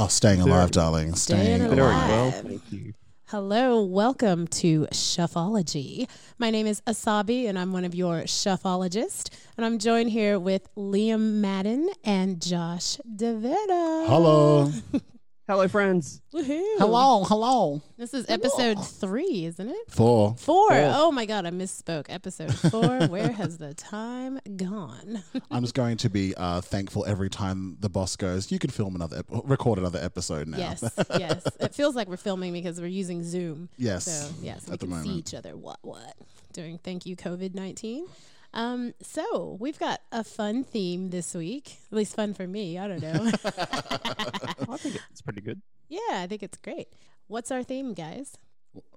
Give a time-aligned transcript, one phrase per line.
[0.00, 1.16] Oh, staying alive, darling.
[1.16, 1.78] Staying Staying alive.
[1.78, 2.08] alive.
[2.08, 2.92] well, Thank you.
[3.26, 6.08] Hello, welcome to Shuffology.
[6.38, 9.28] My name is Asabi, and I'm one of your shuffologists.
[9.56, 14.06] And I'm joined here with Liam Madden and Josh DeVita.
[14.06, 14.70] Hello.
[15.48, 16.20] Hello, friends.
[16.34, 16.60] Woohoo.
[16.76, 17.24] Hello.
[17.24, 17.80] Hello.
[17.96, 19.90] This is episode three, isn't it?
[19.90, 20.36] Four.
[20.36, 20.68] Four.
[20.68, 20.92] Four.
[20.94, 22.04] Oh my God, I misspoke.
[22.10, 23.06] Episode four.
[23.08, 25.22] Where has the time gone?
[25.50, 28.52] I'm just going to be uh, thankful every time the boss goes.
[28.52, 30.58] You can film another, ep- record another episode now.
[30.58, 30.82] Yes,
[31.18, 31.42] yes.
[31.58, 33.70] It feels like we're filming because we're using Zoom.
[33.78, 35.16] Yes, So yes, we at the can see moment.
[35.16, 35.56] each other.
[35.56, 36.14] What what
[36.52, 36.76] doing?
[36.76, 38.06] Thank you, COVID nineteen.
[38.54, 41.76] Um, so we've got a fun theme this week.
[41.92, 42.78] At least fun for me.
[42.78, 43.30] I don't know.
[43.44, 45.60] I think it's pretty good.
[45.88, 46.88] yeah, I think it's great.
[47.26, 48.36] What's our theme, guys?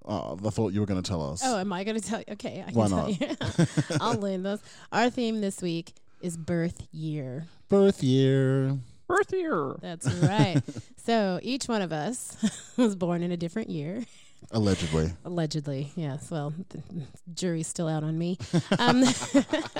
[0.04, 1.42] Oh, I thought you were going to tell us.
[1.44, 2.24] Oh, am I going to tell you?
[2.32, 3.20] Okay, I can Why tell not?
[3.20, 3.66] you.
[4.00, 4.60] I'll learn those.
[4.90, 7.46] Our theme this week is birth year.
[7.68, 8.78] Birth year.
[9.06, 9.74] Birth year.
[9.80, 10.62] That's right.
[11.04, 12.36] so each one of us
[12.76, 14.04] was born in a different year.
[14.50, 15.12] Allegedly.
[15.24, 16.30] Allegedly, yes.
[16.30, 16.82] Well, the
[17.34, 18.38] jury's still out on me.
[18.78, 19.04] Um,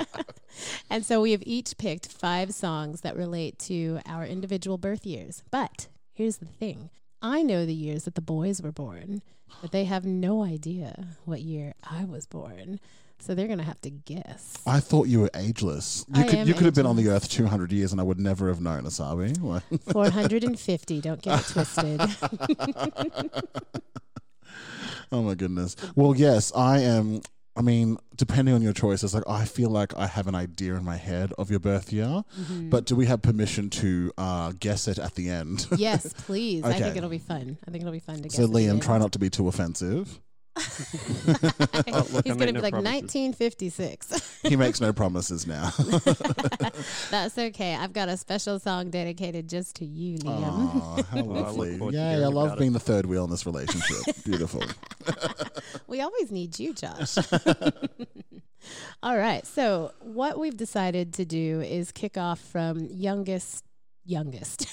[0.89, 5.43] and so we have each picked five songs that relate to our individual birth years.
[5.51, 6.89] But here's the thing
[7.21, 9.21] I know the years that the boys were born,
[9.61, 12.79] but they have no idea what year I was born.
[13.19, 14.57] So they're going to have to guess.
[14.67, 16.05] I thought you were ageless.
[16.13, 18.03] You I could am you could have been on the earth 200 years and I
[18.03, 19.37] would never have known, Asabi.
[19.93, 22.01] 450, don't get it twisted.
[25.13, 25.75] Oh my goodness.
[25.95, 27.21] Well, yes, I am.
[27.55, 30.83] I mean, depending on your choices, like I feel like I have an idea in
[30.83, 32.69] my head of your birth year, Mm-hmm.
[32.69, 35.67] but do we have permission to uh, guess it at the end?
[35.77, 36.63] yes, please.
[36.63, 37.57] I think it'll be fun.
[37.67, 38.35] I think it'll be fun to guess.
[38.35, 40.19] so, Liam, try not to be too offensive.
[40.55, 43.15] Oh, look, He's going to be no like promises.
[43.15, 44.39] 1956.
[44.43, 45.71] He makes no promises now.
[47.11, 47.75] That's okay.
[47.75, 50.43] I've got a special song dedicated just to you, Liam.
[50.43, 51.77] Aw, how I lovely.
[51.77, 52.59] forward to I love about it.
[52.59, 54.15] being the third wheel in this relationship.
[54.25, 54.63] Beautiful.
[55.87, 57.17] We always need you, Josh.
[59.01, 59.45] All right.
[59.47, 63.63] So, what we've decided to do is kick off from youngest,
[64.05, 64.67] youngest.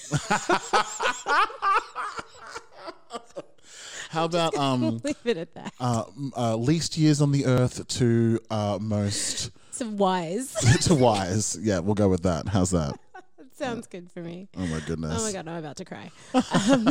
[4.15, 5.73] How about um Leave it at that.
[5.81, 6.05] uh,
[6.37, 10.53] uh, least years on the earth to uh, most So wise.
[10.87, 11.57] to wise?
[11.61, 12.49] Yeah, we'll go with that.
[12.49, 12.99] How's that?
[13.15, 14.49] That sounds good for me.
[14.57, 15.15] Oh my goodness.
[15.17, 16.11] Oh my god, I'm about to cry.
[16.35, 16.89] Um,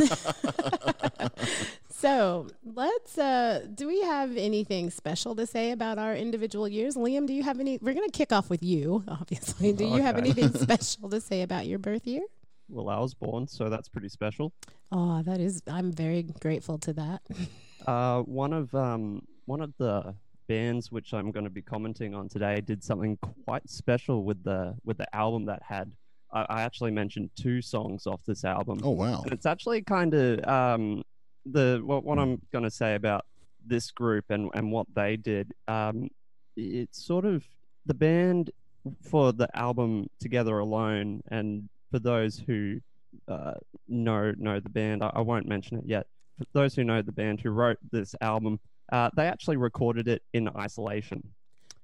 [1.90, 3.18] so let's.
[3.18, 7.26] Uh, do we have anything special to say about our individual years, Liam?
[7.26, 7.78] Do you have any?
[7.82, 9.72] We're gonna kick off with you, obviously.
[9.72, 10.30] Do you have Okay.
[10.30, 12.22] anything special to say about your birth year?
[12.70, 14.52] Well, I was born, so that's pretty special.
[14.92, 15.60] Oh, that is.
[15.66, 17.22] I'm very grateful to that.
[17.86, 20.14] Uh, one of um, one of the
[20.46, 24.74] bands which I'm going to be commenting on today did something quite special with the
[24.84, 25.90] with the album that had.
[26.32, 28.80] I, I actually mentioned two songs off this album.
[28.82, 29.22] Oh wow.
[29.22, 31.02] And it's actually kind of um,
[31.46, 33.24] the what, what I'm going to say about
[33.64, 35.52] this group and, and what they did.
[35.68, 36.08] Um,
[36.56, 37.44] it's sort of
[37.86, 38.50] the band
[39.02, 42.80] for the album Together Alone, and for those who
[43.28, 43.54] uh,
[43.88, 46.06] know know the band, I, I won't mention it yet.
[46.38, 48.60] For those who know the band who wrote this album,
[48.92, 51.22] uh, they actually recorded it in isolation.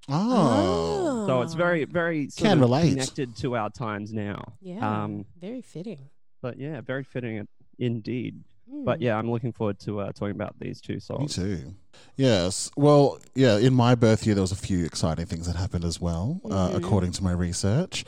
[0.08, 1.24] Oh.
[1.26, 2.90] So it's very very sort Can of relate.
[2.90, 4.54] connected to our times now.
[4.60, 6.08] Yeah, Um, very fitting.
[6.42, 7.46] but yeah, very fitting
[7.78, 8.42] indeed.
[8.68, 9.02] But Hmm.
[9.04, 11.20] yeah, I'm looking forward to uh, talking about these two songs.
[11.20, 11.62] Me songs.
[11.62, 11.74] too.
[12.16, 12.70] Yes.
[12.76, 16.00] Well, yeah, in my birth year, there was a few exciting things that happened as
[16.00, 16.76] well, uh, Mhm.
[16.76, 18.04] according to my research.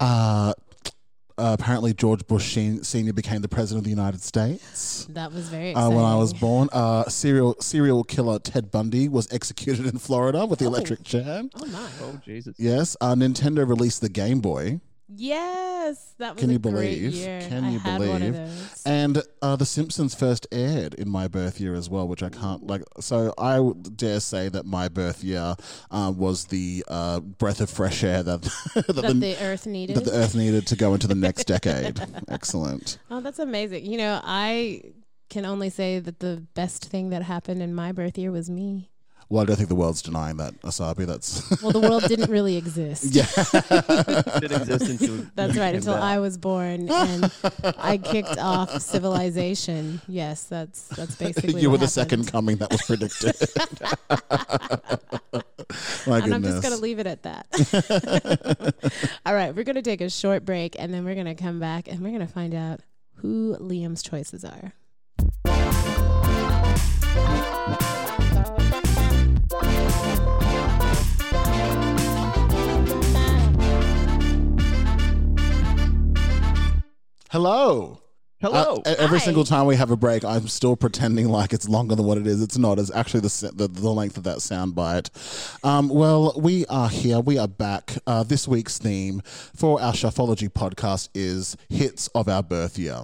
[0.00, 0.52] Uh,
[1.38, 3.12] uh, apparently, George Bush Sr.
[3.12, 5.06] became the President of the United States.
[5.10, 9.32] that was very Uh, when I was born, uh, serial serial killer Ted Bundy was
[9.32, 10.68] executed in Florida with the Oh.
[10.68, 11.42] electric chair.
[11.54, 11.88] Oh my.
[12.02, 12.54] Oh Jesus!
[12.58, 14.80] Yes, uh, Nintendo released the Game Boy.
[15.14, 17.14] Yes, that was Can you great believe?
[17.14, 17.40] year.
[17.48, 18.34] Can I you had one of believe?
[18.34, 18.82] those.
[18.86, 22.66] And uh, The Simpsons first aired in my birth year as well, which I can't
[22.66, 22.82] like.
[23.00, 23.60] So I
[23.96, 25.56] dare say that my birth year
[25.90, 28.42] uh, was the uh, breath of fresh air that
[28.74, 29.96] that, that the, the Earth needed.
[29.96, 32.00] that the Earth needed to go into the next decade.
[32.28, 32.98] Excellent.
[33.10, 33.84] oh, that's amazing.
[33.86, 34.82] You know, I
[35.30, 38.90] can only say that the best thing that happened in my birth year was me.
[39.32, 41.06] Well, I don't think the world's denying that, Asabi.
[41.06, 43.14] That's Well, the world didn't really exist.
[43.14, 43.24] yeah.
[44.40, 46.02] didn't exist until That's right, until back.
[46.02, 47.32] I was born and
[47.78, 50.02] I kicked off civilization.
[50.06, 53.34] Yes, that's that's basically you were what the second coming that was predicted.
[56.06, 58.74] My and I'm just going to leave it at that.
[59.24, 61.58] All right, we're going to take a short break and then we're going to come
[61.58, 62.80] back and we're going to find out
[63.14, 64.74] who Liam's choices are.
[77.32, 77.98] Hello.
[78.42, 78.82] Hello.
[78.84, 79.24] Uh, every Hi.
[79.24, 82.26] single time we have a break, I'm still pretending like it's longer than what it
[82.26, 82.42] is.
[82.42, 82.78] It's not.
[82.78, 85.08] It's actually the the, the length of that sound bite.
[85.64, 87.20] Um, well, we are here.
[87.20, 87.94] We are back.
[88.06, 93.00] Uh, this week's theme for our Shuffology podcast is hits of our birth year.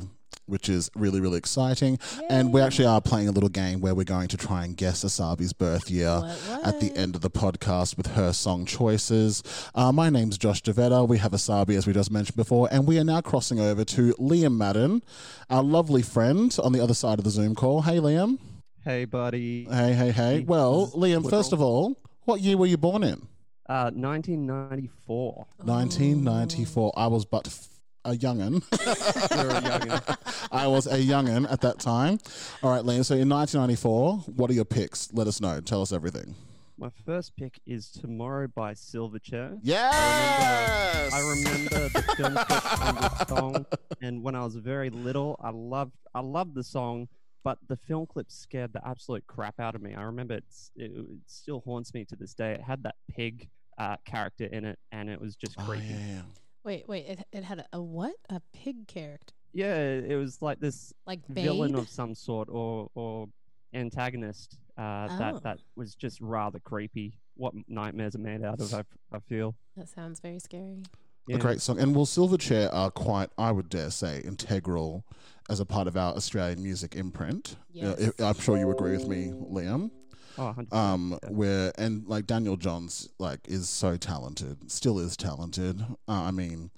[0.49, 1.99] Which is really, really exciting.
[2.31, 5.05] And we actually are playing a little game where we're going to try and guess
[5.05, 9.43] Asabi's birth year What, at the end of the podcast with her song choices.
[9.75, 11.07] Uh, my name's Josh Devetta.
[11.07, 14.15] We have Asabi, as we just mentioned before, and we are now crossing over to
[14.15, 15.03] Liam Madden,
[15.51, 17.83] our lovely friend on the other side of the Zoom call.
[17.83, 18.39] Hey, Liam.
[18.85, 19.65] Hey, buddy.
[19.71, 20.45] Hey, hey, hey.
[20.47, 23.27] Well, Liam, first of all, what year were you born in?
[23.69, 25.47] Uh, 1994.
[25.59, 26.93] 1994.
[26.97, 27.69] I was but f-
[28.09, 28.63] a youngin.
[29.37, 30.17] You're a youngin.
[30.53, 32.19] I was a youngin at that time.
[32.63, 33.05] All right, Liam.
[33.05, 35.13] So in 1994, what are your picks?
[35.13, 35.61] Let us know.
[35.61, 36.35] Tell us everything.
[36.81, 39.59] My first pick is Tomorrow by Silverchair.
[39.63, 41.13] Yes.
[41.13, 43.67] I remember the film clip on this song,
[44.01, 47.09] and when I was very little, I loved I loved the song,
[47.43, 49.95] but the film clip scared the absolute crap out of me.
[49.97, 52.53] I remember it's, it, it still haunts me to this day.
[52.53, 55.87] It had that pig uh, character in it, and it was just Oh, creepy.
[55.87, 56.23] yeah, yeah.
[56.69, 58.15] Wait, wait, it, it had a, a what?
[58.29, 59.33] A pig character.
[59.55, 59.75] yeah.
[59.85, 63.27] it was like this Like villain of some sort or or
[63.73, 65.19] antagonist uh, Oh.
[65.19, 67.19] that that was just rather creepy.
[67.37, 69.55] What nightmares are made out of, I, I feel.
[69.79, 70.83] That sounds very scary.
[71.27, 71.37] Yeah.
[71.37, 71.79] A great song.
[71.81, 75.05] And well, Silverchair are quite, I would dare say, integral
[75.49, 77.57] as a part of our Australian music imprint.
[77.59, 78.11] Uh, Yes.
[78.21, 79.91] I- I'm sure you agree with me, Liam.
[80.39, 80.73] Oh, 100%.
[80.73, 81.29] Um, yeah.
[81.31, 85.81] where and like Daniel Johns, like is so talented, still is talented.
[86.07, 86.71] Uh, I mean,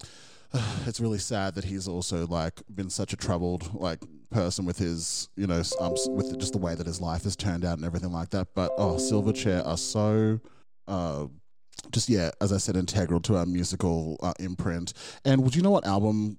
[0.87, 5.29] it's really sad that he's also like been such a troubled like person with his,
[5.37, 8.13] you know, um, with just the way that his life has turned out and everything
[8.13, 8.49] like that.
[8.55, 10.41] But oh, Silverchair are so,
[10.89, 11.27] uh,
[11.93, 14.93] just yeah, as I said, integral to our musical uh, imprint.
[15.25, 16.39] And would you know what album?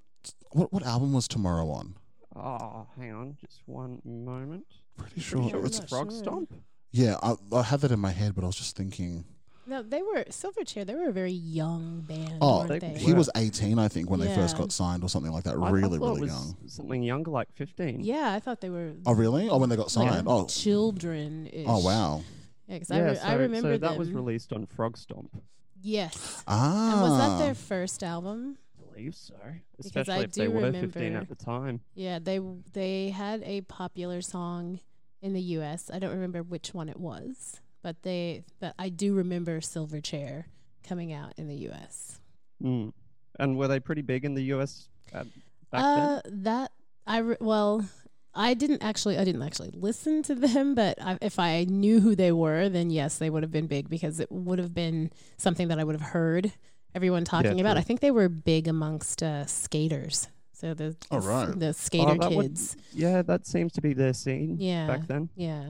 [0.54, 1.96] What what album was Tomorrow on?
[2.36, 4.66] Oh, hang on, just one moment.
[4.98, 6.12] Pretty Pretty sure sure I'm it's Frog.
[6.12, 6.54] Stomp.
[6.92, 9.26] Yeah, I, I had that in my head, but I was just thinking.
[9.68, 10.86] No, they were Silverchair.
[10.86, 12.98] They were a very young band, Oh, weren't they- they?
[13.00, 15.56] He was 18, I think, when they first got signed or something like that.
[15.56, 16.58] I- I Really, thought really it was young.
[16.68, 18.02] Something younger, like 15.
[18.02, 19.48] yeah, I thought they were Oh, really?
[19.50, 20.28] Oh, when they got signed.
[20.28, 21.50] oh, children.
[21.68, 22.24] oh, wow.
[22.68, 25.42] Yeah, 'cause Yeah, I, re- so, I remember so that was released on Frog Stomp.
[25.82, 26.44] Yes.
[26.48, 26.92] Ah.
[26.94, 28.58] And was that their first album?
[28.80, 29.34] I believe so.
[29.72, 31.82] Because Especially I if they do were remember- 15 at the time.
[31.96, 32.40] Yeah, they
[32.74, 34.80] they had a popular song
[35.22, 35.90] in the U.S.
[35.94, 40.46] I don't remember which one it was, but they but I do remember Silverchair
[40.88, 42.20] coming out in the U.S.
[42.64, 42.94] Mm.
[43.40, 45.26] And were they pretty big in the US at,
[45.72, 45.82] back then?
[45.82, 46.72] uh, that
[47.08, 47.86] I re- well,
[48.34, 52.16] I didn't actually I didn't actually listen to them, but I, if I knew who
[52.16, 55.68] they were, then yes, they would have been big because it would have been something
[55.70, 56.52] that I would have heard
[56.94, 57.74] everyone talking about.
[57.74, 57.80] true.
[57.80, 60.28] I think they were big amongst uh, skaters.
[60.62, 61.60] So the the, right.
[61.60, 62.78] the skater Oh, that would- kids.
[62.94, 64.86] yeah, that seems to be their scene Yeah.
[64.86, 65.30] back then.
[65.36, 65.64] Yeah.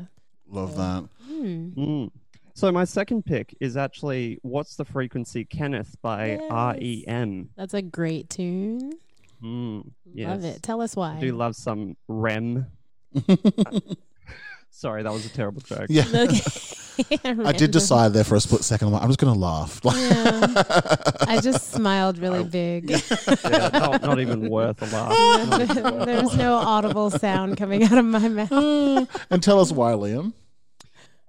[0.49, 1.07] Love that.
[1.27, 1.69] Hmm.
[1.77, 2.11] Mm.
[2.55, 7.05] So my second pick is actually "What's the Frequency, Kenneth" by Yes.
[7.07, 7.49] REM.
[7.55, 8.91] That's a great tune.
[9.41, 9.91] Mm.
[10.13, 10.61] Love it.
[10.61, 11.15] Tell us why.
[11.15, 12.65] I do love some REM.
[14.71, 15.87] Sorry, that was a terrible joke.
[15.89, 16.03] yeah.
[17.25, 18.87] I did decide there for a split second.
[18.87, 19.81] I'm like, I'm just going to laugh.
[19.91, 21.03] Yeah.
[21.27, 22.89] I just smiled really big.
[22.89, 25.49] Yeah, not, not even worth a laugh.
[25.49, 29.25] Not even worth a There's no audible sound coming out of my mouth.
[29.29, 30.33] and tell us why, Liam.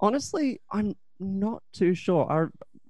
[0.01, 2.31] Honestly, I'm not too sure.
[2.31, 2.47] I,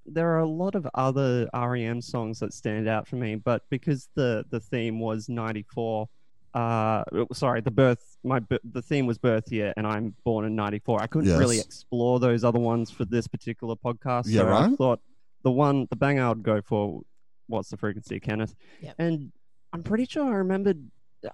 [0.06, 4.08] there are a lot of other REM songs that stand out for me, but because
[4.14, 6.08] the the theme was '94,
[6.54, 11.02] uh, sorry, the birth, my the theme was birth year, and I'm born in '94.
[11.02, 14.24] I couldn't really explore those other ones for this particular podcast.
[14.26, 15.00] Yeah, so I thought
[15.42, 17.00] the one, the bang I would go for
[17.46, 18.94] "What's the frequency, Kenneth?" Yep.
[18.98, 19.32] And
[19.72, 20.78] I'm pretty sure I remembered.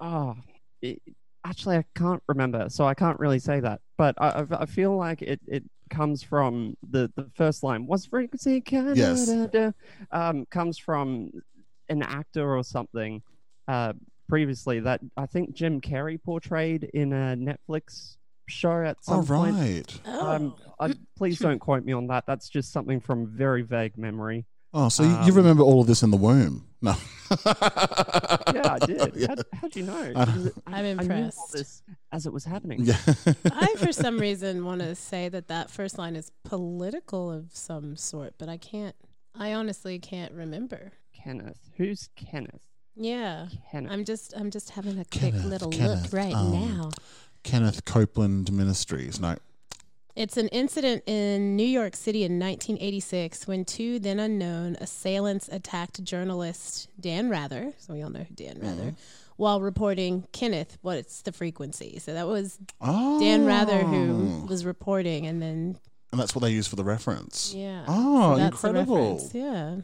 [0.01, 0.37] Oh,
[0.83, 1.03] it,
[1.45, 3.81] actually, I can't remember, so I can't really say that.
[3.97, 7.87] But I, I, I feel like it, it comes from the, the first line.
[7.87, 8.97] What's the frequency, Kenneth?
[8.97, 9.29] Yes.
[10.13, 11.31] Um, comes from
[11.89, 13.23] an actor or something.
[13.67, 13.95] Uh,
[14.28, 18.16] previously, that I think Jim Carrey portrayed in a Netflix
[18.49, 19.54] show at some point.
[19.54, 20.00] Oh, point.
[20.06, 20.14] right.
[20.16, 22.25] Um, I, please don't quote me on that.
[22.26, 24.47] That's just something from very vague memory.
[24.75, 26.66] Oh, so you, you Um, remember all of this in the womb?
[26.82, 26.94] No.
[28.54, 29.12] Yeah, I did.
[29.16, 29.26] Yeah.
[29.28, 30.12] How, how'd you know?
[30.16, 31.52] I don't- I'm I knew all impressed.
[31.52, 31.82] this
[32.12, 32.80] as it was happening.
[32.82, 32.97] Yeah.
[33.52, 37.97] I, for some reason, want to say that that first line is political of some
[37.97, 38.94] sort, but I can't.
[39.35, 40.92] I honestly can't remember.
[41.14, 41.58] Kenneth.
[41.76, 42.66] Who's Kenneth?
[42.99, 43.93] Yeah, Kenneth.
[43.93, 46.90] I'm just, I'm just having a quick Kenneth, little Kenneth, look right um, now.
[47.45, 49.21] Kenneth Copeland Ministries.
[49.21, 49.37] No.
[50.17, 56.02] It's an incident in New York City in 1986 when two then unknown assailants attacked
[56.02, 57.73] journalist Dan Rather.
[57.78, 58.95] So we all know who Dan Rather.
[59.37, 62.00] While reporting Kenneth, what's the frequency?
[62.00, 63.21] So that was Oh.
[63.21, 65.78] Dan Rather who was reporting, and then
[66.11, 67.55] And that's what they use for the reference.
[67.55, 68.97] yeah, Oh, so that's the incredible.
[69.12, 69.35] reference.
[69.35, 69.76] Yeah,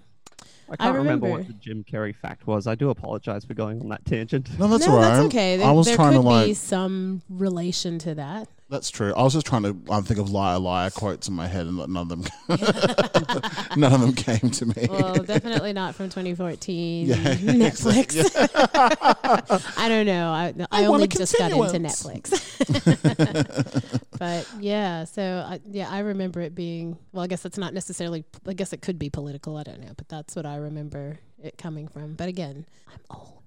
[0.70, 1.28] I can't remember.
[1.28, 2.66] what the Jim Carrey fact was.
[2.66, 4.58] I do apologize for going on that tangent.
[4.58, 5.08] No, that's no, all right.
[5.08, 5.56] that's okay.
[5.58, 6.46] There, I was there trying could to like.
[6.46, 8.48] be some relation to that.
[8.70, 9.12] That's true.
[9.14, 11.76] I was just trying to um, think of liar liar quotes in my head, and
[11.76, 12.24] none of them,
[13.76, 14.88] none of them came to me.
[14.90, 18.16] Well, definitely not from 2014 Yeah, Netflix.
[19.76, 20.30] I don't know.
[20.30, 21.78] I, I, I only just got into.
[21.78, 22.32] Netflix.
[24.24, 26.98] But yeah, so I, yeah, I remember it being.
[27.12, 28.24] Well, I guess it's not necessarily.
[28.46, 29.56] I guess it could be political.
[29.56, 32.14] I don't know, but that's what I remember it coming from.
[32.14, 33.42] But again, I'm old.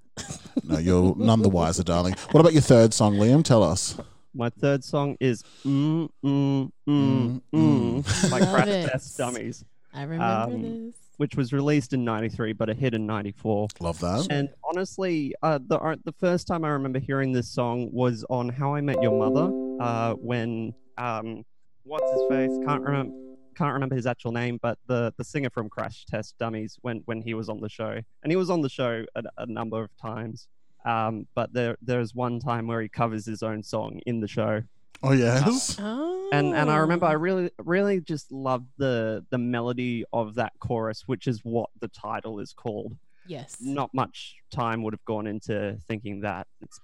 [0.63, 2.13] no, you're none the wiser, darling.
[2.31, 3.43] What about your third song, Liam?
[3.43, 3.97] Tell us.
[4.33, 8.91] My third song is Mm Mm Mm Mm, Mm by Love Crash.
[8.91, 10.95] Test Dummies, I remember Um, this.
[11.17, 13.67] Which was released in '93 but a hit in '94.
[13.79, 14.27] Love that.
[14.29, 18.49] And honestly, uh, the uh, the first time I remember hearing this song was on
[18.49, 21.43] How I Met Your Mother, uh, when um,
[21.83, 23.13] what's his face can't remember
[23.57, 27.21] can't remember his actual name, but the the singer from Crash Test Dummies when when
[27.21, 29.89] he was on the show, and he was on the show a, a number of
[29.97, 30.47] times.
[30.85, 34.61] Um, but there there's one time where he covers his own song in the show,
[35.03, 35.77] Oh yes.
[35.79, 40.53] Oh, and and I remember I really really just loved the the melody of that
[40.59, 43.57] chorus, which is what the title is called yes.
[43.61, 46.47] not much time would have gone into thinking that.
[46.61, 46.79] It's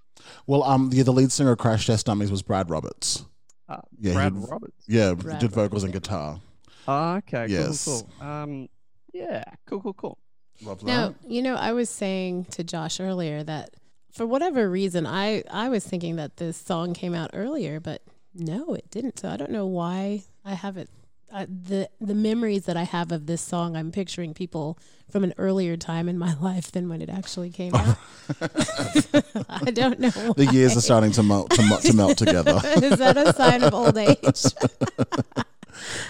[0.46, 3.26] Well, um, yeah, the lead singer of Crash Test Dummies was Brad Roberts.
[3.70, 4.84] uh, Yeah, Brad he- Roberts.
[4.88, 6.40] Yeah, Brad did vocals and guitar.
[6.88, 7.86] Oh, okay, Yes.
[7.86, 8.28] cool, cool.
[8.28, 8.70] Um,
[9.14, 10.18] yeah, cool, cool, cool.
[10.62, 10.86] Love that.
[10.86, 13.72] Now, you know, I was saying to Josh earlier that
[14.14, 18.02] for whatever reason, I, I was thinking that this song came out earlier, but
[18.34, 19.20] no, it didn't.
[19.20, 20.90] So I don't know why I have it.
[21.36, 24.78] I, the the memories that I have of this song, I'm picturing people
[25.10, 27.98] from an earlier time in my life than when it actually came out.
[29.50, 30.10] I don't know.
[30.38, 32.62] the years are starting to melt to, melt- to melt together.
[32.64, 34.44] Is that a sign of old age?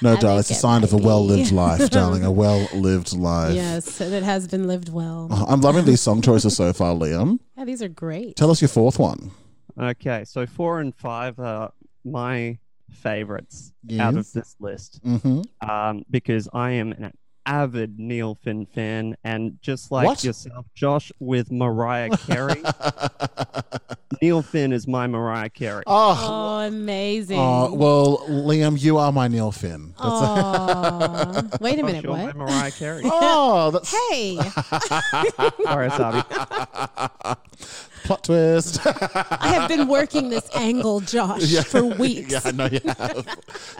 [0.02, 2.24] No, I darling, it's think a it sign of a well-lived life, darling.
[2.24, 3.54] A well-lived life.
[3.56, 5.28] yes, and it has been lived well.
[5.32, 7.40] Oh, I'm loving these song choices so far, Liam.
[7.58, 8.36] Yeah, these are great.
[8.36, 9.32] Tell us your fourth one.
[9.80, 11.72] Okay, so four and five are
[12.06, 12.58] my
[12.92, 15.42] favorites out of this list Mm-hmm.
[15.70, 17.12] um, because I am an
[17.46, 20.24] avid Neil Finn fan, and just like What?
[20.24, 22.62] yourself, Josh, with Mariah Carey,
[24.24, 25.84] Neil Finn is my Mariah Carey.
[25.86, 27.38] oh, Oh, amazing.
[27.38, 29.88] oh, well, Liam, you are my Neil Finn.
[29.90, 31.44] That's Aw.
[31.60, 32.34] Wait a minute, you're what?
[32.34, 33.02] Mariah Carey.
[33.06, 34.38] oh, that's Hey,
[35.66, 36.22] Sorry, Sabi.
[38.06, 38.80] plot twist.
[38.86, 42.32] I have been working this angle, Josh, for weeks.
[42.32, 43.28] yeah, I know you have.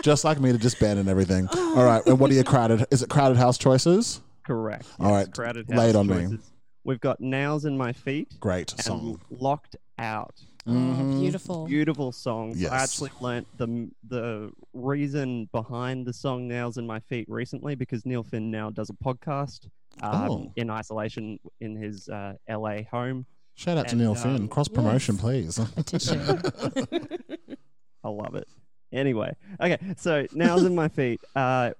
[0.02, 1.48] just like me to disband and everything.
[1.54, 1.80] Oh.
[1.80, 2.86] All right, and what are your crowded?
[2.92, 4.20] Is it crowded house choices?
[4.46, 4.86] Correct.
[5.00, 6.16] All yes, right, Crowded lay it House on me.
[6.16, 6.50] choices.
[6.86, 9.22] We've got Nails in My Feet Great and song.
[9.30, 10.36] Locked Out.
[10.66, 11.66] Oh, beautiful.
[11.68, 12.60] Beautiful songs.
[12.60, 12.72] Yes.
[12.72, 18.06] I actually learnt the the reason behind the song "Nails in My Feet" recently because
[18.06, 19.68] Neil Finn now does a podcast
[20.02, 20.52] um, Oh.
[20.56, 23.26] in isolation in his uh, LA home.
[23.56, 24.48] Shout out to Neil um, Finn.
[24.48, 25.22] Cross promotion, yes.
[25.22, 25.60] please.
[28.04, 28.48] I love it.
[28.92, 31.72] Anyway, okay, so "Nails in My Feet" uh,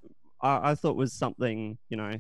[0.42, 2.14] I, I thought was something you know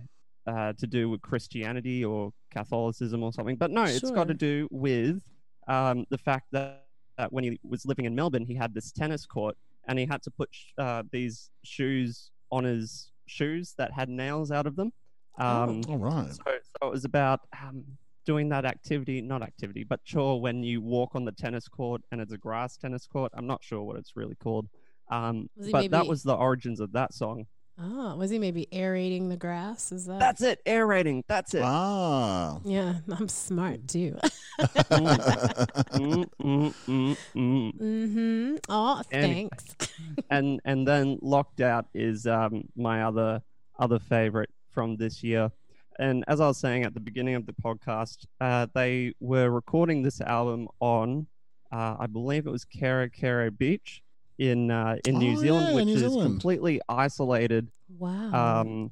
[0.48, 4.68] uh, to do with Christianity or Catholicism or something, but no, it's got to do
[4.72, 5.22] with
[5.68, 6.86] um, the fact that,
[7.18, 9.56] that when he was living in Melbourne, he had this tennis court
[9.88, 14.52] and he had to put sh- uh, these shoes on his shoes that had nails
[14.52, 14.92] out of them.
[15.40, 16.32] Um, oh, All right.
[16.32, 17.84] so, so it was about um,
[18.26, 22.22] doing that activity, not activity, but chore when you walk on the tennis court and
[22.22, 23.32] it's a grass tennis court.
[23.36, 24.68] I'm not sure what it's really called.
[25.12, 27.46] Um, Was he but that was the origins of that song.
[27.80, 29.92] Oh, was he maybe aerating the grass?
[29.92, 30.20] Is that?
[30.20, 30.62] That's it.
[30.66, 31.24] Aerating.
[31.28, 31.64] That's it.
[31.64, 32.60] Ah.
[32.64, 34.18] yeah, I'm smart too.
[34.60, 37.80] Mm, mm, mm, mm.
[37.80, 38.56] mm-hmm.
[38.70, 39.76] Oh, thanks.
[40.30, 43.42] and and then locked out is um, my other
[43.80, 45.52] other favorite from this year
[46.00, 50.02] and as i was saying at the beginning of the podcast uh, they were recording
[50.02, 51.28] this album on
[51.72, 54.03] uh, i believe it was Karekare beach
[54.38, 56.24] in uh, in new Oh, zealand yeah, which New is Zealand.
[56.24, 58.62] completely isolated Wow.
[58.62, 58.92] um,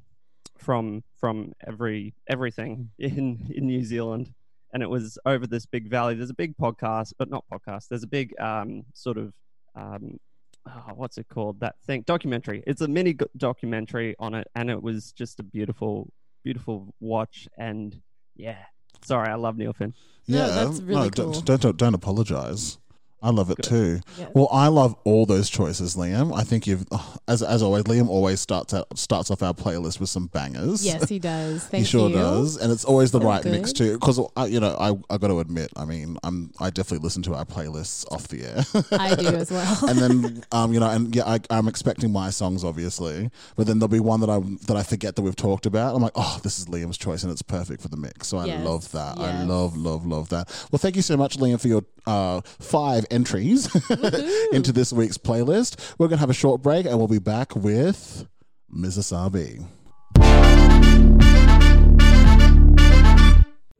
[0.58, 4.32] from from every everything in in New Zealand,
[4.72, 6.14] and it was over this big valley.
[6.14, 7.88] There's a big podcast, but not podcast.
[7.88, 9.32] There's a big um, sort of
[9.74, 10.18] um,
[10.66, 11.60] oh, what's it called?
[11.60, 12.62] That thing documentary.
[12.66, 16.12] It's a mini documentary on it, and it was just a beautiful,
[16.44, 17.48] beautiful watch.
[17.58, 18.00] And
[18.36, 18.58] yeah,
[19.04, 19.94] sorry, I love Neil Finn.
[20.28, 21.40] No, Yeah, that's really don't, cool.
[21.42, 22.78] don't don't don't apologize.
[23.22, 23.64] I love it Good.
[23.64, 24.00] too.
[24.18, 24.28] Yeah.
[24.34, 26.36] Well, I love all those choices, Liam.
[26.36, 26.84] I think you've,
[27.28, 30.84] as as always, Liam always starts out starts off our playlist with some bangers.
[30.84, 31.64] yes, he does.
[31.68, 32.16] Thank he sure you.
[32.16, 33.94] does, and it's always the right mix too.
[33.98, 34.18] Because
[34.50, 37.44] you know, I I got to admit, I mean, I'm I definitely listen to our
[37.44, 38.64] playlists off the air.
[38.98, 39.88] I do as well.
[39.88, 43.78] and then um, you know, and yeah, I, I'm expecting my songs, obviously, but then
[43.78, 45.94] there'll be one that I that I forget that we've talked about.
[45.94, 48.28] I'm like, oh, this is Liam's choice, and it's perfect for the mix.
[48.28, 49.18] So I Yes, love that.
[49.18, 50.48] I love, love, love that.
[50.72, 53.68] Well, thank you so much, Liam, for your uh, five entries
[54.52, 55.94] into this week's playlist.
[55.98, 58.26] We're gonna have a short break, and we'll be back with
[58.74, 59.12] Mrs.
[59.12, 59.66] RB.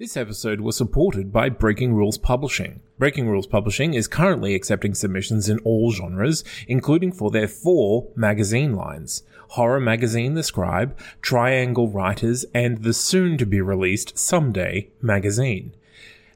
[0.02, 2.80] This episode was supported by Breaking Rules Publishing.
[2.98, 8.74] Breaking Rules Publishing is currently accepting submissions in all genres, including for their four magazine
[8.74, 15.72] lines Horror Magazine The Scribe, Triangle Writers, and the soon to be released Someday magazine.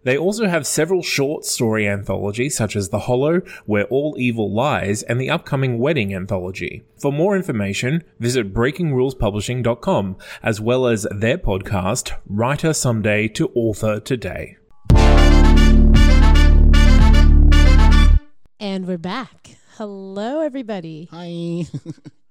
[0.07, 5.03] They also have several short story anthologies such as The Hollow, Where All Evil Lies,
[5.03, 6.85] and the upcoming Wedding anthology.
[6.97, 14.59] For more information, visit breakingrulespublishing.com, as well as their podcast, Writer Someday to Author Today.
[18.61, 19.57] and we're back.
[19.77, 21.09] Hello, everybody.
[21.11, 21.65] Hi.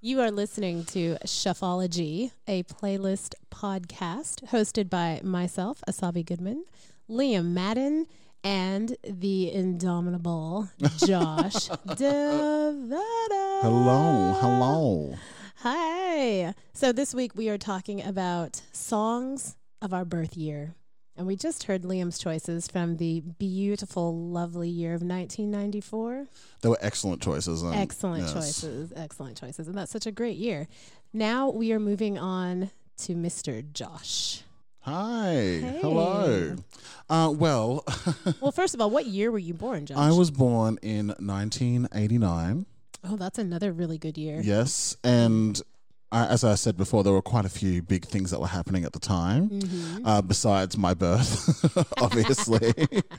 [0.06, 6.64] You are listening to Shuffology, a playlist podcast hosted by myself, Asabi Goodman,
[7.10, 8.08] Liam Madden,
[8.44, 11.54] and the indomitable Josh
[11.88, 13.62] Devada.
[13.62, 15.16] hello, hello.
[15.58, 16.54] Hi.
[16.74, 20.76] So this week we are talking about songs of our birth year.
[21.18, 26.28] And we just heard Liam's choices from the beautiful, lovely year of 1994.
[26.62, 27.64] They were excellent choices.
[27.64, 28.34] um, Excellent yes.
[28.34, 28.94] choices.
[28.96, 29.68] Excellent choices.
[29.70, 30.68] And that's such a great year.
[31.14, 33.64] Now we are moving on to Mr.
[33.72, 34.42] Josh.
[34.86, 35.78] Hi.
[35.82, 36.56] Hello.
[37.10, 37.84] Uh, well,
[38.40, 39.98] Well, first of all, what year were you born, Josh?
[39.98, 42.68] I was born in 1989.
[43.04, 44.42] Oh, that's another really good year.
[44.44, 45.60] Yes, and
[46.12, 48.84] I, as I said before, there were quite a few big things that were happening
[48.86, 49.50] at the time.
[49.50, 50.06] Mm-hmm.
[50.06, 52.72] Uh, besides my birth, obviously,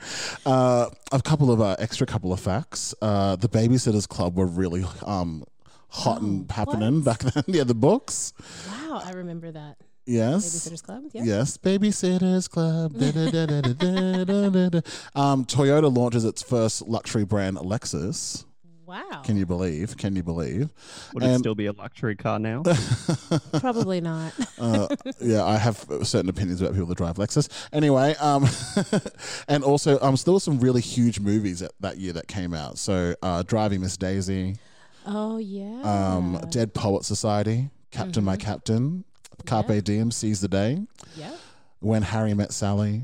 [0.45, 2.95] uh, a couple of uh, extra couple of facts.
[3.01, 5.43] Uh, the Babysitters Club were really um,
[5.89, 7.19] hot and Oh, happening what?
[7.21, 7.43] back then.
[7.47, 8.31] yeah, the books.
[8.69, 9.75] Wow, I remember that.
[10.07, 10.45] Yes.
[10.45, 11.03] Babysitters Club.
[11.13, 11.23] Yeah.
[11.23, 12.93] Yes, Babysitters Club.
[12.93, 14.81] da, da, da, da, da, da, da, da.
[15.15, 18.45] Um, Toyota launches its first luxury brand, Lexus.
[18.85, 19.21] Wow.
[19.25, 19.97] Can you believe?
[19.97, 20.69] Can you believe?
[21.13, 22.63] Would it still be a luxury car now?
[23.59, 24.31] Probably not.
[24.57, 24.87] uh,
[25.19, 27.49] yeah, I have certain opinions about people that drive Lexus.
[27.73, 28.47] Anyway, um,
[29.49, 32.77] and also, um, there were some really huge movies that, that year that came out.
[32.77, 34.55] So, uh, Driving Miss Daisy,
[35.05, 35.81] Oh yeah.
[35.83, 39.03] um, Dead Poet Society, Captain My Captain,
[39.45, 39.81] Carpe Yeah.
[39.81, 40.79] Diem, Seize the Day,
[41.15, 41.31] yeah.
[41.79, 43.03] When Harry Met Sally.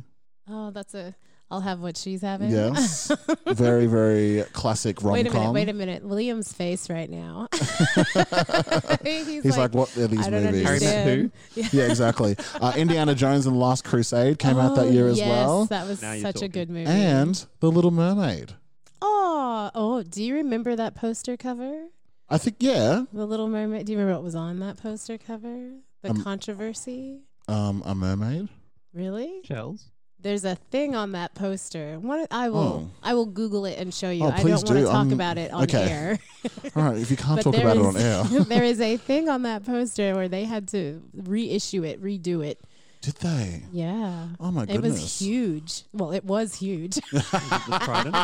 [0.49, 1.15] Oh, that's a.
[1.51, 2.49] I'll have what she's having.
[2.49, 3.11] Yes,
[3.47, 5.45] very very classic rom Wait a minute.
[5.45, 5.53] com.
[5.53, 6.03] Wait a minute.
[6.03, 7.47] William's face right now.
[9.03, 10.63] he's, He's like, what are these I don't movies?
[10.65, 11.31] Harry Met understand.
[11.53, 11.67] Yeah.
[11.71, 12.35] Yeah, exactly.
[12.59, 15.65] Uh, Indiana Jones and the Last Crusade came out that Oh, year as yes, well,
[15.65, 16.87] That was Now you're such a good movie.
[16.89, 18.53] and The Little Mermaid.
[19.01, 21.85] oh, oh, do you remember that poster cover?
[22.29, 23.85] I think yeah, The Little Mermaid.
[23.85, 25.73] Do you remember what was on that poster cover?
[26.03, 27.21] The Um, controversy.
[27.47, 28.49] um, a mermaid.
[28.93, 29.41] Really?
[29.45, 29.85] Shells.
[30.19, 31.97] There's a thing on that poster.
[31.99, 32.59] One, I will.
[32.59, 32.89] Oh.
[33.01, 34.23] I will Google it and show you.
[34.23, 34.85] Oh, I please don't want do.
[34.85, 35.89] to talk Um, about it on okay.
[35.89, 36.19] air.
[36.75, 38.95] All right, if you can't talk there about it on is- air, there is a
[38.97, 42.61] thing on that poster where they had to reissue it, redo it.
[43.03, 43.61] Did they?
[43.73, 44.27] Yeah.
[44.39, 44.97] Oh my goodness.
[44.97, 45.81] It was huge.
[45.91, 46.95] Well, it was huge.
[46.95, 48.15] The Trident.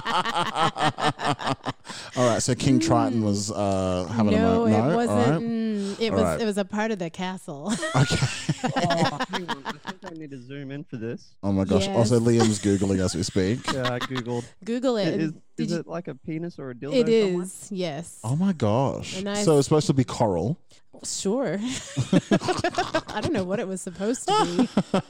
[2.16, 5.20] All right, so King Triton was uh, having no, a mo- no, it wasn't.
[5.20, 5.42] All right.
[5.42, 6.24] mm, it All was.
[6.24, 6.42] right.
[6.42, 7.74] It was a part of the castle.
[7.96, 8.18] Okay.
[8.76, 9.64] oh, hang on.
[9.66, 11.34] I think I need to zoom in for this.
[11.44, 11.88] Oh my gosh!
[11.88, 11.96] Yes.
[11.98, 13.60] Also, Liam's googling as we speak.
[13.72, 14.46] Yeah, I googled.
[14.64, 15.08] Google it.
[15.10, 16.94] It is- Did you- it like a penis or a dildo?
[16.94, 17.44] It somewhere?
[17.44, 18.20] is, yes.
[18.24, 19.18] Oh my gosh!
[19.18, 20.58] And I- so it's supposed to be coral.
[21.04, 21.58] Sure.
[22.32, 24.70] I don't know what it was supposed to be,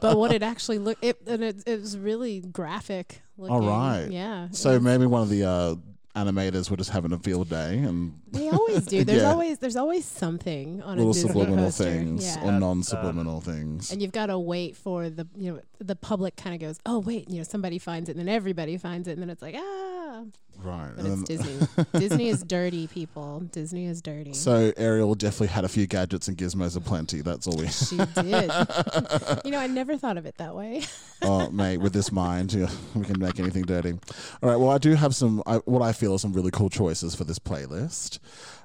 [0.00, 3.54] but what it actually looked, it, and it, it was really graphic looking.
[3.54, 4.08] All right.
[4.10, 4.48] Yeah.
[4.52, 5.74] So was- maybe one of the uh,
[6.16, 9.04] animators were just having a field day and they always do.
[9.04, 9.30] There's Yeah.
[9.30, 11.84] always there's always something on little a Disney subliminal poster.
[11.84, 12.44] things Yeah.
[12.48, 13.92] or non-subliminal things.
[13.92, 16.98] and you've got to wait for the you know the public kind of goes oh
[16.98, 19.54] wait you know somebody finds it and then everybody finds it and then it's like
[19.56, 20.24] ah
[20.62, 20.92] right.
[20.96, 25.64] but and it's Disney Disney is dirty people Disney is dirty So Ariel definitely had
[25.64, 27.20] a few gadgets and gizmos aplenty.
[27.20, 27.68] That's all we.
[27.68, 28.50] she did
[29.44, 30.82] you know I never thought of it that way
[31.22, 33.92] oh, mate, with this mind, yeah, we can make anything dirty.
[34.42, 34.56] All right.
[34.56, 35.42] Well, I do have some.
[35.46, 38.18] I, what I feel are some really cool choices for this playlist.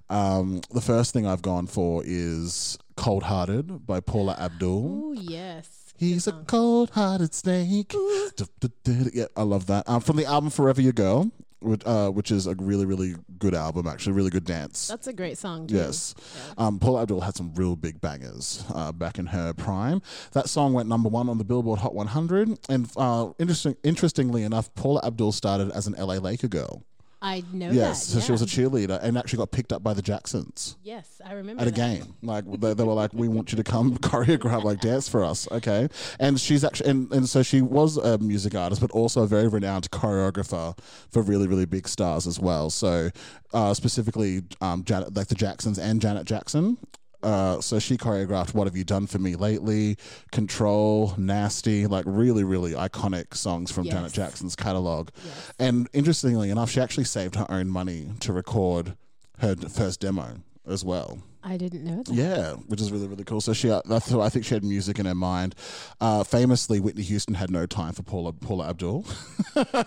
[0.10, 4.86] Um, the first thing I've gone for is "Cold Hearted" by Paula Abdul.
[4.88, 7.88] oh yes He's a cold-hearted snake.
[7.88, 9.88] Du- du- du- Yeah, I love that.
[9.88, 11.32] Um, from the album "Forever Your Girl,"
[11.66, 13.88] which, uh, which is a really, really good album.
[13.88, 14.88] Actually, really good dance.
[14.88, 15.76] that's a great song too.
[15.76, 16.16] Yes.
[16.58, 20.02] Um, Paula Abdul had some real big bangers uh, back in her prime.
[20.32, 22.60] That song went number one on the Billboard Hot 100.
[22.70, 26.84] And uh, interesting, interestingly enough, Paula Abdul started as an LA Laker girl.
[27.22, 28.06] I know yes.
[28.08, 31.16] that So she was a cheerleader and actually got picked up by the Jacksons yes
[31.26, 31.76] I remember at a that.
[31.76, 32.14] game.
[32.22, 35.48] Like they, they were like, "We want you to come choreograph, like dance for us."
[35.52, 35.88] Okay.
[36.20, 39.48] And she's actually, and, and so she was a music artist, but also a very
[39.48, 40.78] renowned choreographer
[41.10, 42.70] for really, really big stars as well.
[42.70, 43.10] So
[43.54, 46.78] uh, specifically, um, Janet, like the Jacksons and Janet Jackson.
[47.24, 49.98] Uh, so she choreographed "What Have You Done for Me Lately,"
[50.32, 55.10] "Control," "Nasty," like really, really iconic songs from Janet Jackson's catalog.
[55.24, 55.54] Yes.
[55.60, 58.96] And interestingly enough, she actually saved her own money to record
[59.40, 61.20] her first demo as well.
[61.48, 63.40] I didn't know that Yeah, which is really really cool.
[63.40, 65.54] So she, uh, that's I think she had music in her mind.
[66.02, 69.06] Uh, famously, Whitney Houston had no time for Paula Paula Abdul
[69.54, 69.86] because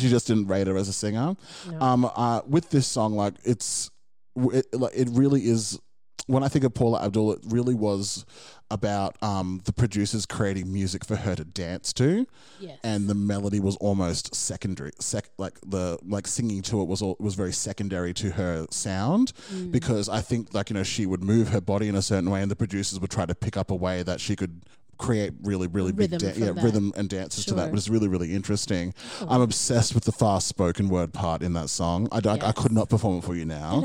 [0.00, 1.34] she just didn't rate her as a singer.
[1.70, 1.80] No.
[1.80, 3.90] Um, uh, with this song, like it's
[4.52, 5.78] it, like it really is.
[6.26, 8.26] When I think of Paula Abdul, it really was
[8.70, 12.26] about um, the producers creating music for her to dance to
[12.60, 17.00] yes and the melody was almost secondary sec like the like singing to it was
[17.00, 19.70] all, was very secondary to her sound Mm.
[19.72, 22.42] because i think like you know she would move her body in a certain way
[22.42, 24.60] and the producers would try to pick up a way that she could
[24.98, 26.62] create really really big Rhythm da- yeah that.
[26.64, 27.76] rhythm and dances to that Sure.
[27.76, 28.94] it's really really interesting
[29.28, 32.72] i'm obsessed with the fast spoken word part in that song i, don't I could
[32.72, 33.82] not perform it for you now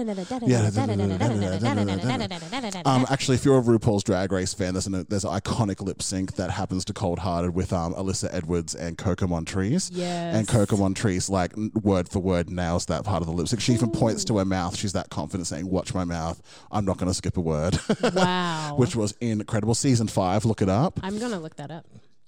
[2.86, 6.02] um, actually, if you're a RuPaul's Drag Race fan, there's an there's an iconic lip
[6.02, 9.92] sync that happens to Cold Hearted with um, Alyssa Edwards and Coco Montrese.
[9.94, 10.36] Yes.
[10.36, 13.62] And Coco Montrese, like word for word, nails that part of the lip sync.
[13.62, 14.76] She even points to her mouth.
[14.78, 16.42] She's that confident, saying, "Watch my mouth.
[16.72, 17.80] I'm not going to skip a word,"
[18.14, 19.76] wow which was incredible.
[19.76, 21.00] Season five, look it up.
[21.04, 21.86] I'm gonna look that up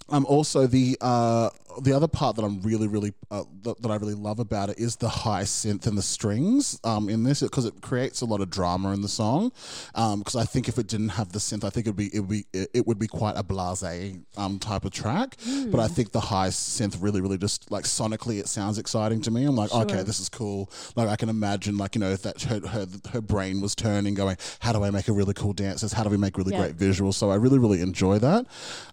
[0.10, 1.50] Um, also the uh,
[1.82, 4.78] the other part that I'm really really uh, that, that I really love about it
[4.78, 8.40] is the high synth and the strings um, in this because it creates a lot
[8.40, 9.52] of drama in the song.
[9.94, 12.30] Because I think if it didn't have the synth, I think it'd be it would
[12.30, 15.38] be it, would be quite a blasé um, type of track.
[15.72, 19.32] But I think the high synth really really just like sonically it sounds exciting to
[19.32, 19.46] me.
[19.46, 20.70] I'm like okay, this is cool.
[20.96, 24.14] Like I can imagine like you know if that her her, her brain was turning,
[24.14, 25.94] going how do I make a really cool dances?
[25.94, 26.60] How do we make really Yeah.
[26.60, 27.16] great visuals?
[27.16, 28.46] So I really really enjoy that.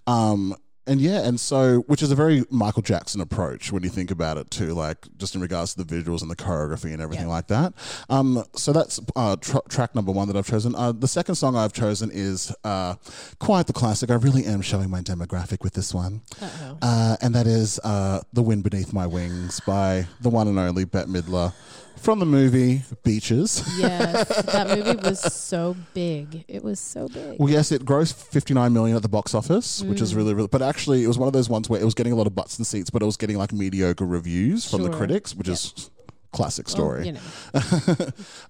[0.07, 4.11] Um, and yeah, and so which is a very Michael Jackson approach when you think
[4.11, 7.27] about it too, like just in regards to the visuals and the choreography and everything
[7.27, 7.33] Yeah.
[7.33, 7.73] like that.
[8.11, 10.75] Um, so that's uh, tr- track number one that I've chosen.
[10.75, 12.95] Uh, the second song I've chosen is uh,
[13.38, 14.11] quite the classic.
[14.11, 16.23] I really am showing my demographic with this one,
[16.83, 20.85] uh, and that is uh, "The Wind Beneath My Wings" by the one and only
[20.85, 21.53] Bette Midler
[22.03, 23.62] from the movie Beaches.
[23.79, 28.73] yes that movie was so big it was so big Well, yes, it grossed 59
[28.73, 30.03] million at the box office, which Mm.
[30.03, 30.49] is really, really.
[30.49, 32.35] But actually, it was one of those ones where it was getting a lot of
[32.35, 35.91] butts and seats, but it was getting like mediocre reviews from the critics, which is
[36.33, 37.07] classic Well, story.
[37.07, 37.21] you know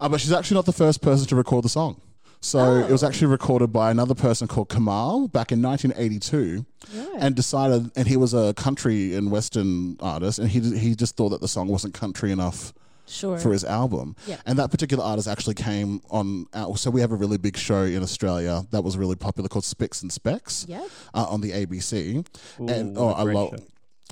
[0.01, 2.01] uh, but she's actually not the first person to record the song.
[2.41, 3.07] So it was Oh.
[3.07, 7.09] actually recorded by another person called Kamahl back in 1982, Right.
[7.21, 11.29] and decided, and he was a country and western artist, and he he just thought
[11.31, 12.73] that the song wasn't country enough
[13.13, 14.17] sure for his album.
[14.27, 14.37] Yeah.
[14.47, 16.47] And that particular artist actually came on.
[16.55, 19.65] Our, so we have a really big show in Australia that was really popular called
[19.65, 20.85] Spicks and Specs Yep.
[21.15, 22.27] uh, on the ABC.
[22.59, 23.61] and oh, what a I great love.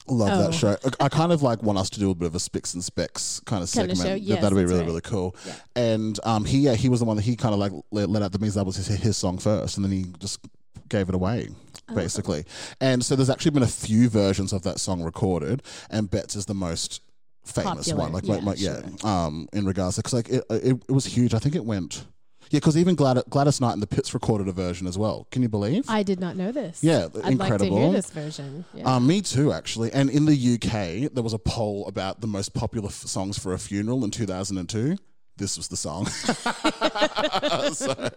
[0.08, 0.42] Love Oh.
[0.50, 0.76] that show.
[1.00, 2.82] I I kind of like want us to do a bit of a Spicks and
[2.82, 3.98] Specs kind of Kinda segment.
[3.98, 4.86] show, That- yes, That'd be really right.
[4.86, 5.36] really cool.
[5.46, 5.54] Yeah.
[5.76, 8.22] And um, he yeah, he was the one that he kind of like let, let
[8.22, 10.40] out the means that was his, his song first, and then he just
[10.88, 11.48] gave it away
[11.88, 11.94] Oh.
[11.94, 12.44] basically.
[12.80, 16.46] And so there's actually been a few versions of that song recorded, and Betts is
[16.46, 17.02] the most
[17.44, 18.12] famous Popular, one.
[18.12, 21.04] Like, like, yeah, like, yeah, um, in regards to because like it, it, it was
[21.06, 21.34] huge.
[21.34, 22.04] I think it went.
[22.50, 25.28] Yeah, because even Glad- Gladys Knight and the Pips recorded a version as well.
[25.30, 25.84] Can you believe?
[25.88, 26.82] I did not know this.
[26.82, 27.78] Yeah, I'd like to incredible.
[27.78, 28.64] hear this version.
[28.74, 28.92] Yeah.
[28.96, 29.92] Um, me too, actually.
[29.92, 33.52] And in the UK, there was a poll about the most popular f- songs for
[33.52, 34.96] a funeral in 2002.
[35.40, 36.04] This was the song.
[37.72, 38.10] so,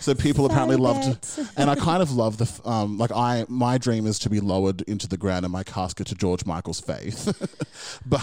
[0.00, 1.38] so people apparently loved it.
[1.56, 4.82] And I kind of love the, um, like, I, my dream is to be lowered
[4.82, 7.24] into the ground in my casket to George Michael's faith.
[8.06, 8.22] but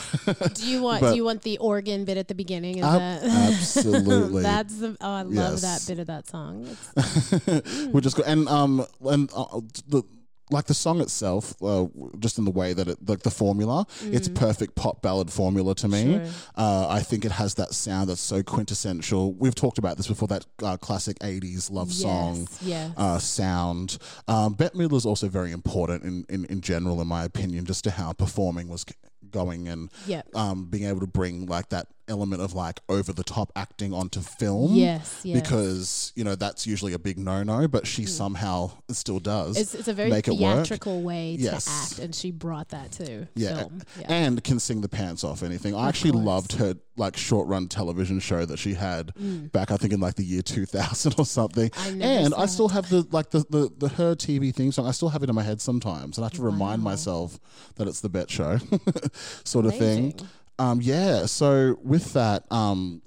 [0.53, 2.81] do you want but- do you want the organ bit at the beginning?
[2.81, 4.43] Ab- that absolutely.
[4.51, 6.65] That's the oh I love that bit of that song.
[6.95, 8.25] It's- which just good.
[8.27, 10.03] And um, and uh, the
[10.51, 11.85] like the song itself, uh,
[12.19, 15.87] just in the way that it, like the formula, it's perfect pop ballad formula to
[15.87, 16.03] me.
[16.03, 16.25] Mm.
[16.25, 16.33] Sure.
[16.55, 19.33] Uh, I think it has that sound that's so quintessential.
[19.33, 20.27] We've talked about this before.
[20.27, 22.41] That uh, classic '80s love song.
[22.41, 22.91] Yes, yes.
[22.97, 23.97] Uh, sound.
[24.27, 27.83] Um, Bette Midler is also very important in, in, in general, in my opinion, just
[27.85, 28.85] to how performing was
[29.31, 30.35] going and Yep.
[30.35, 34.19] um, being able to bring like that element of like over the top acting onto
[34.21, 35.41] film Yes, yes.
[35.41, 39.61] because you know that's usually a big no-no but she somehow still does Mm.
[39.61, 40.55] It's, it's a very make it work.
[40.67, 41.65] theatrical way Yes.
[41.65, 43.57] to act, and she brought that to yeah.
[43.57, 43.81] film.
[43.99, 44.05] Yeah.
[44.09, 46.25] and can sing the pants off anything i actually course.
[46.25, 49.11] loved her like short run television show that she had
[49.51, 52.01] back i think in like the year 2000 or something Mm.
[52.03, 54.91] I and i still have the like the, the the her tv theme song i
[54.91, 57.39] still have it in my head sometimes and i have to remind myself
[57.75, 58.57] that it's the Bette show
[59.43, 60.27] sort of thing Amazing.
[60.59, 63.01] Um yeah so with that um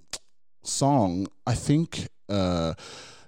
[0.62, 2.74] song i think uh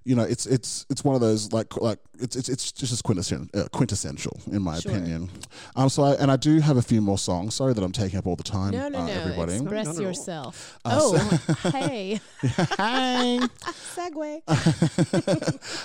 [0.05, 3.49] you know, it's it's it's one of those like like it's it's it's just quintessential,
[3.55, 4.93] uh, quintessential in my Sure.
[4.93, 5.31] opinion.
[5.77, 7.55] Um, so I, and I do have a few more songs.
[7.55, 8.73] Sorry that I'm taking up all the time.
[8.73, 9.13] No, no, uh, no.
[9.13, 9.55] everybody.
[9.57, 10.07] Express not at all.
[10.07, 10.79] yourself.
[10.85, 12.21] Uh, oh, hey.
[12.43, 13.39] Hi.
[13.95, 14.43] Segue.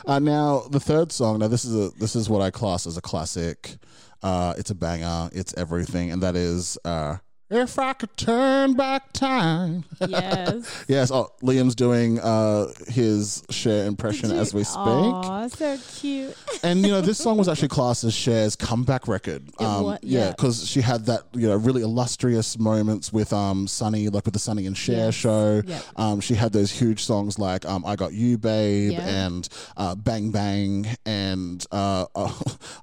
[0.07, 1.39] uh, now the third song.
[1.39, 3.75] Now this is a this is what I class as a classic.
[4.23, 5.29] Uh, it's a banger.
[5.33, 7.17] It's everything, and that is uh,
[7.49, 10.85] "If I Could Turn Back Time." yes.
[10.87, 11.11] yes.
[11.11, 14.77] Oh, Liam's doing uh, his Cher impression as we speak.
[14.77, 16.35] Aw, so cute.
[16.63, 19.43] and you know this song was actually classed as Cher's comeback record.
[19.59, 20.29] Um, wa- yeah, yeah.
[20.31, 24.39] because she had that you know really illustrious moments with um Sonny, like with the
[24.39, 25.13] Sonny and Cher Yes.
[25.15, 25.61] show.
[25.65, 25.83] Yep.
[25.97, 29.25] Um, she had those huge songs like um I Got You, Babe, Yeah.
[29.25, 32.05] and uh, Bang Bang, and uh,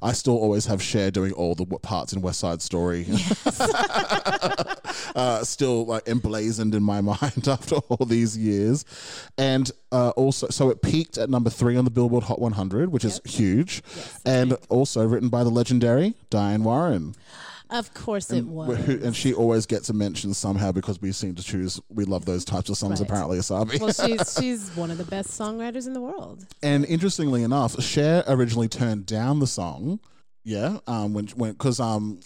[0.02, 3.06] I still always have Cher doing all the parts in West Side Story.
[5.16, 8.84] uh, still like emblazoned in my mind after all these years.
[9.38, 13.04] And uh, also, so it peaked at number three on the Billboard Hot 100, which
[13.04, 13.82] is huge.
[14.24, 17.14] and also written by the legendary Diane Warren.
[17.70, 18.76] Of course it was.
[18.84, 22.26] Who, and she always gets a mention somehow because we seem to choose, we love
[22.26, 23.08] those types of songs, Right.
[23.08, 23.80] apparently, Asabi.
[23.80, 26.44] well, she's she's one of the best songwriters in the world.
[26.62, 30.00] And interestingly enough, Cher originally turned down the song.
[30.44, 32.20] Yeah, um, when when because um,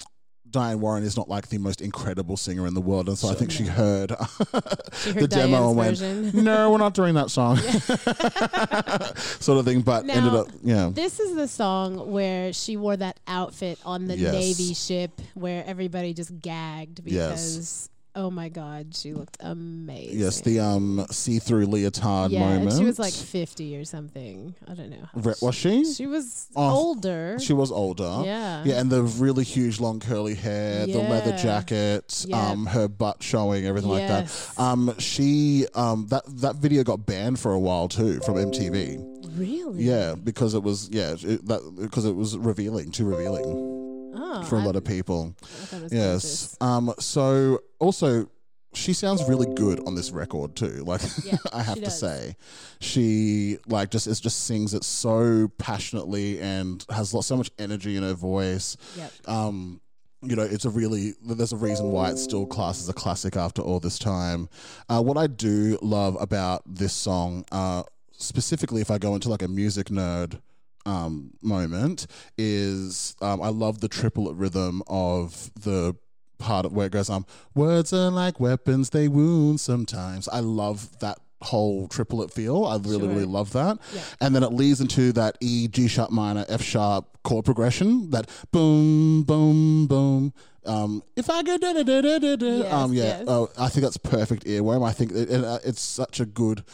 [0.51, 3.35] Diane Warren is not like the most incredible singer in the world, and so I
[3.35, 4.11] think she heard,
[5.03, 6.45] She the heard demo and went, version.
[6.45, 7.57] "No, we're not doing that song,"
[9.41, 9.83] sort of thing.
[9.83, 14.07] But Now, ended up, yeah, This is the song where she wore that outfit on
[14.07, 14.33] the Yes.
[14.33, 17.89] Navy ship where everybody just gagged Yes.
[18.17, 20.19] Oh my god, she looked amazing.
[20.19, 22.77] yes, the um see-through leotard yeah, moment.
[22.77, 24.55] she was like 50 or something.
[24.67, 25.07] I don't know.
[25.15, 25.85] Re- was she?
[25.85, 27.37] She was Oh, older.
[27.39, 28.23] She was older.
[28.25, 28.63] Yeah.
[28.65, 32.51] Yeah, and the really huge long curly hair, the leather jacket, Yeah.
[32.51, 34.51] um, her butt showing, everything like that.
[34.59, 39.39] Um, she um that that video got banned for a while too from MTV.
[39.39, 39.83] really?
[39.85, 43.85] Yeah, because it was yeah it, that because it was revealing, too revealing
[44.19, 45.35] Oh, for a lot of people.
[45.43, 46.57] I thought it was Yes.
[46.61, 46.93] Um.
[46.99, 48.29] So also.
[48.75, 50.85] She sounds really good on this record too.
[50.87, 51.99] Like Yeah, I have to does.
[51.99, 52.37] say,
[52.79, 58.03] she like just is just sings it so passionately and has so much energy in
[58.03, 59.13] her voice Yep.
[59.29, 59.81] um
[60.23, 63.37] you know it's a really there's a reason why it's still classed as a classic
[63.37, 64.49] after all this time
[64.89, 69.43] uh, what i do love about this song uh specifically if i go into like
[69.43, 70.41] a music nerd
[70.87, 72.07] um moment
[72.39, 75.95] is um i love the triplet rhythm of the
[76.39, 81.19] part where it goes um words are like weapons they wound sometimes i love that
[81.43, 83.09] whole triplet feel i really Sure.
[83.09, 84.01] really love that Yeah.
[84.21, 88.11] and then it leads into that E, G sharp minor, F sharp chord progression.
[88.11, 90.33] That boom, boom, boom.
[90.65, 92.47] Um, if I go da da da da da da.
[92.47, 93.03] Yes, um, yeah.
[93.05, 93.25] yes.
[93.29, 94.83] Oh, I think that's perfect earworm.
[94.89, 96.65] I think it, it, uh, it's such a good.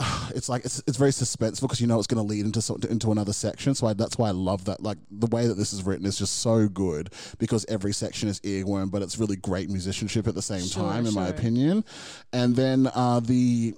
[0.34, 2.76] It's like it's it's very suspenseful because you know it's going to lead into so,
[2.88, 3.74] into another section.
[3.74, 4.82] So I, that's why I love that.
[4.82, 8.38] Like the way that this is written is just so good because every section is
[8.40, 11.84] earworm, but it's really great musicianship at the same Sure, time, in my opinion.
[12.32, 13.74] And then uh, the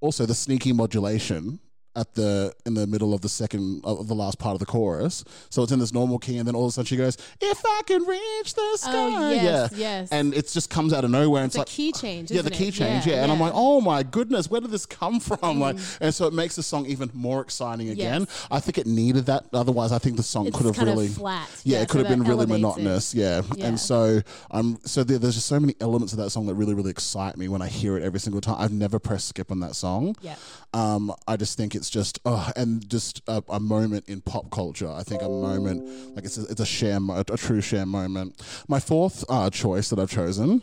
[0.00, 1.60] also the sneaky modulation
[1.96, 5.24] at the in the middle of the second of the last part of the chorus.
[5.50, 7.62] So it's in this normal key, and then all of a sudden she goes, "If
[7.64, 10.08] I can reach the sky," Oh, yes, yeah, yes.
[10.10, 11.42] and it just comes out of nowhere.
[11.42, 12.74] And It's it's, a like key change, yeah, the key it?
[12.74, 13.22] change, Yeah, yeah.
[13.22, 13.38] And I'm.
[13.38, 13.42] Mm.
[13.42, 15.60] like, oh my goodness, where did this come from?
[15.60, 18.22] Like, and so it makes the song even more exciting again.
[18.22, 18.46] Yes.
[18.50, 19.44] I think it needed that.
[19.52, 21.48] Otherwise, I think the song could have really flat.
[21.64, 23.14] Yeah, Yeah, it could so have been really monotonous.
[23.14, 23.42] Yeah.
[23.56, 23.66] Yeah.
[23.66, 26.74] and so um, so there, there's just so many elements of that song that really,
[26.74, 28.56] really excite me when I hear it every single time.
[28.58, 30.16] I've never pressed skip on that song.
[30.20, 30.36] Yeah.
[30.74, 34.90] Um, I just think it's just oh, and just a, a moment in pop culture.
[34.90, 38.42] I think a moment like it's a, it's a Cher, mo- a true Cher moment.
[38.66, 40.62] My fourth uh, choice that I've chosen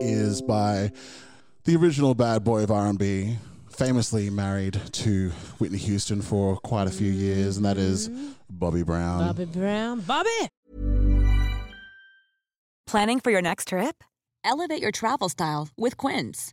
[0.00, 0.92] is by
[1.64, 3.36] the original bad boy of R&B,
[3.68, 8.10] famously married to Whitney Houston for quite a few years, and that is
[8.48, 9.26] Bobby Brown.
[9.26, 10.00] Bobby Brown.
[10.00, 10.48] Bobby!
[12.86, 14.04] Planning for your next trip?
[14.44, 16.52] Elevate your travel style with Quince.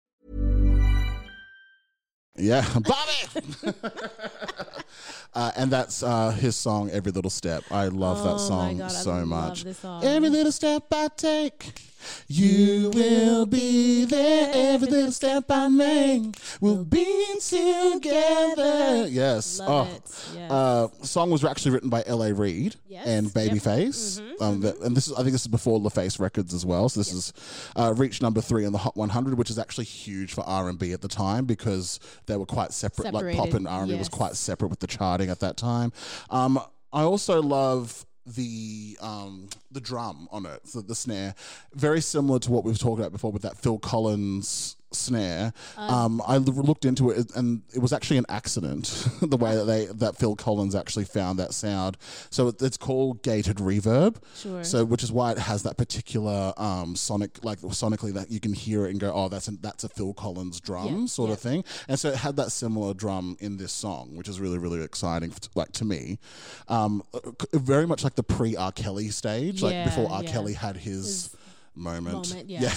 [2.37, 3.43] Yeah, Bobby.
[5.33, 8.91] uh, and that's uh, his song "Every Little Step." I love Oh that song God,
[8.91, 9.63] so much.
[9.75, 10.03] song.
[10.03, 11.73] Every little step I take,
[12.27, 14.51] you will be there.
[14.53, 17.05] Every little step I make, we'll be
[17.39, 19.07] together.
[19.07, 19.59] Yes.
[19.59, 19.95] Love oh.
[19.95, 20.35] it.
[20.35, 20.51] Yes.
[20.51, 22.33] Uh, song was actually written by L.A.
[22.33, 23.05] Reid Yes.
[23.05, 26.65] and Babyface, um, that- and this is I think this is before LaFace Records as
[26.65, 26.89] well.
[26.89, 27.33] So this is
[27.75, 30.77] uh, reached number three on the Hot 100, which is actually huge for R and
[30.77, 33.13] B at the time because they were quite separate.
[33.13, 34.09] Like pop Separated, and R and B was yes.
[34.09, 35.91] quite separate with the charting at that time.
[36.29, 36.59] Um,
[36.93, 41.35] I also love the um, the drum on it, so the snare,
[41.73, 45.53] very similar to what we've talked about before with that Phil Collins snare.
[45.77, 49.65] Um, I l- looked into it, and it was actually an accident the way that
[49.65, 51.97] they that Phil Collins actually found that sound.
[52.29, 54.17] So it, it's called gated reverb.
[54.35, 54.63] Sure.
[54.63, 58.53] So which is why it has that particular um, sonic, like sonically that you can
[58.53, 61.39] hear it and go, oh, that's a, that's a Phil Collins drum Yeah, sort of
[61.39, 61.63] thing.
[61.87, 65.33] And so it had that similar drum in this song, which is really really exciting,
[65.55, 66.19] like to me.
[66.67, 70.23] Um, uh, c- very much like the pre R Kelly stage, like Yeah, before R
[70.23, 70.31] yeah.
[70.31, 71.35] Kelly had his.
[71.73, 72.29] Moment.
[72.29, 72.59] moment, yeah.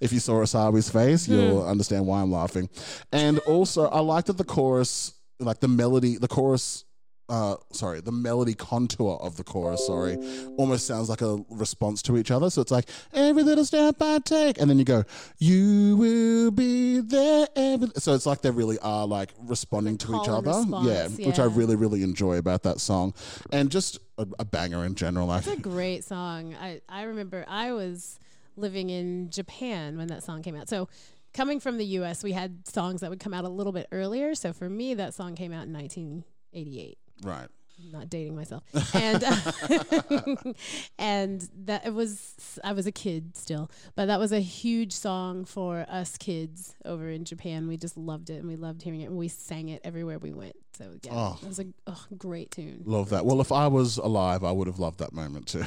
[0.00, 1.32] if you saw Asabi's face, hmm.
[1.32, 2.70] you'll understand why I'm laughing.
[3.12, 6.85] And also, I like that the chorus, like the melody, the chorus.
[7.28, 10.16] Uh, sorry, the melody contour of the chorus, sorry,
[10.56, 12.50] almost sounds like a response to each other.
[12.50, 15.04] So it's like every little step I take, and then you go,
[15.38, 17.88] "You will be there." Every...
[17.96, 21.44] So it's like they really are like responding to each other, response, yeah, which I
[21.44, 23.12] really, really enjoy about that song,
[23.50, 25.32] and just a, a banger in general.
[25.34, 26.54] It's a great song.
[26.54, 28.18] I, I remember I was
[28.56, 30.68] living in Japan when that song came out.
[30.68, 30.88] So
[31.34, 34.34] coming from the US, we had songs that would come out a little bit earlier.
[34.34, 36.98] So for me, that song came out in 1988.
[37.22, 37.48] Right.
[37.78, 38.62] I'm not dating myself.
[38.94, 39.22] And
[40.98, 45.44] and that it was I was a kid still, but that was a huge song
[45.44, 47.68] for us kids over in Japan.
[47.68, 50.32] We just loved it and we loved hearing it and we sang it everywhere we
[50.32, 50.56] went.
[50.76, 51.38] So yeah, Oh.
[51.42, 52.82] it was a oh, great tune.
[52.84, 53.24] Love that.
[53.24, 55.64] Well, if I was alive, I would have loved that moment too.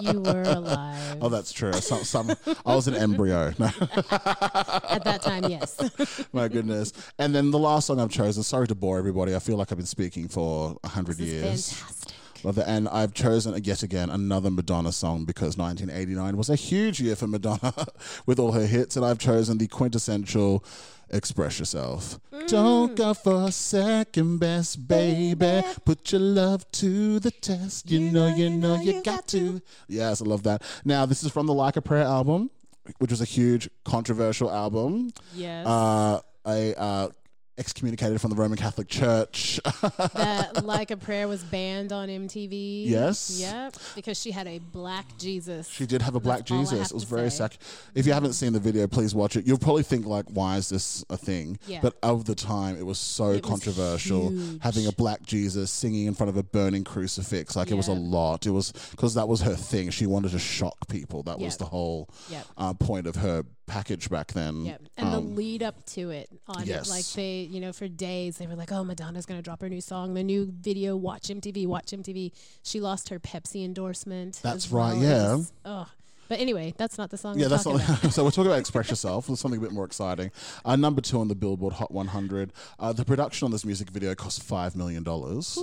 [0.00, 1.72] You were alive oh, that's true.
[1.72, 2.30] Some, some,
[2.66, 3.52] I was an embryo.
[3.58, 5.44] No, at that time.
[5.44, 6.28] Yes.
[6.32, 6.92] my goodness.
[7.18, 8.42] And then the last song I've chosen.
[8.42, 9.34] Sorry to bore everybody.
[9.34, 11.72] I feel like I've been speaking for a hundred years.
[11.72, 12.14] fantastic.
[12.44, 12.58] Love.
[12.58, 17.26] And I've chosen yet again another Madonna song because 1989 was a huge year for
[17.26, 17.74] Madonna
[18.26, 20.62] with all her hits, and I've chosen the quintessential
[21.10, 25.62] "Express Yourself." Don't go for second best, baby.
[25.84, 27.90] Put your love to the test.
[27.90, 29.60] You, know, you know, you got to.
[29.88, 30.62] Yes, I love that.
[30.84, 32.50] Now, this is from the Like a Prayer album,
[32.98, 35.10] which was a huge controversial album.
[35.34, 35.66] Yes.
[35.66, 37.08] Uh, a uh,
[37.58, 39.60] excommunicated from the Roman Catholic Church.
[40.14, 42.86] that like a prayer was banned on MTV.
[42.86, 43.38] Yes.
[43.40, 43.76] Yep.
[43.94, 45.68] Because she had a black Jesus.
[45.68, 46.90] She did have a black That's Jesus.
[46.90, 47.38] It was very say.
[47.38, 47.58] sac.
[47.94, 49.46] If you haven't seen the video, please watch it.
[49.46, 51.80] You'll probably think like, "Why is this a thing?" Yeah.
[51.82, 54.30] But of the time, it was so It was controversial.
[54.30, 54.62] huge.
[54.62, 57.92] Having a black Jesus singing in front of a burning crucifix, like it was a
[57.92, 58.46] lot.
[58.46, 59.90] It was because that was her thing.
[59.90, 61.22] She wanted to shock people.
[61.24, 62.46] That was the whole Yep.
[62.56, 64.64] uh, point of her package back then.
[64.64, 64.82] Yep.
[64.96, 66.88] And the Um, lead up to it on yes.
[66.88, 69.68] it, like they, you know, for days they were like, "Oh, Madonna's gonna drop her
[69.68, 70.96] new song, the new video.
[70.96, 74.40] Watch MTV, watch MTV." She lost her Pepsi endorsement.
[74.42, 75.02] That's right, well.
[75.02, 75.34] Yeah.
[75.36, 75.86] was- oh,
[76.28, 77.38] But anyway, that's not the song.
[77.38, 77.78] Yeah, that's not.
[78.12, 79.26] so we're talking about Express Yourself.
[79.26, 80.30] There's something a bit more exciting.
[80.64, 82.52] Uh, number two on the Billboard Hot 100.
[82.78, 85.58] Uh, the production on this music video cost five million dollars.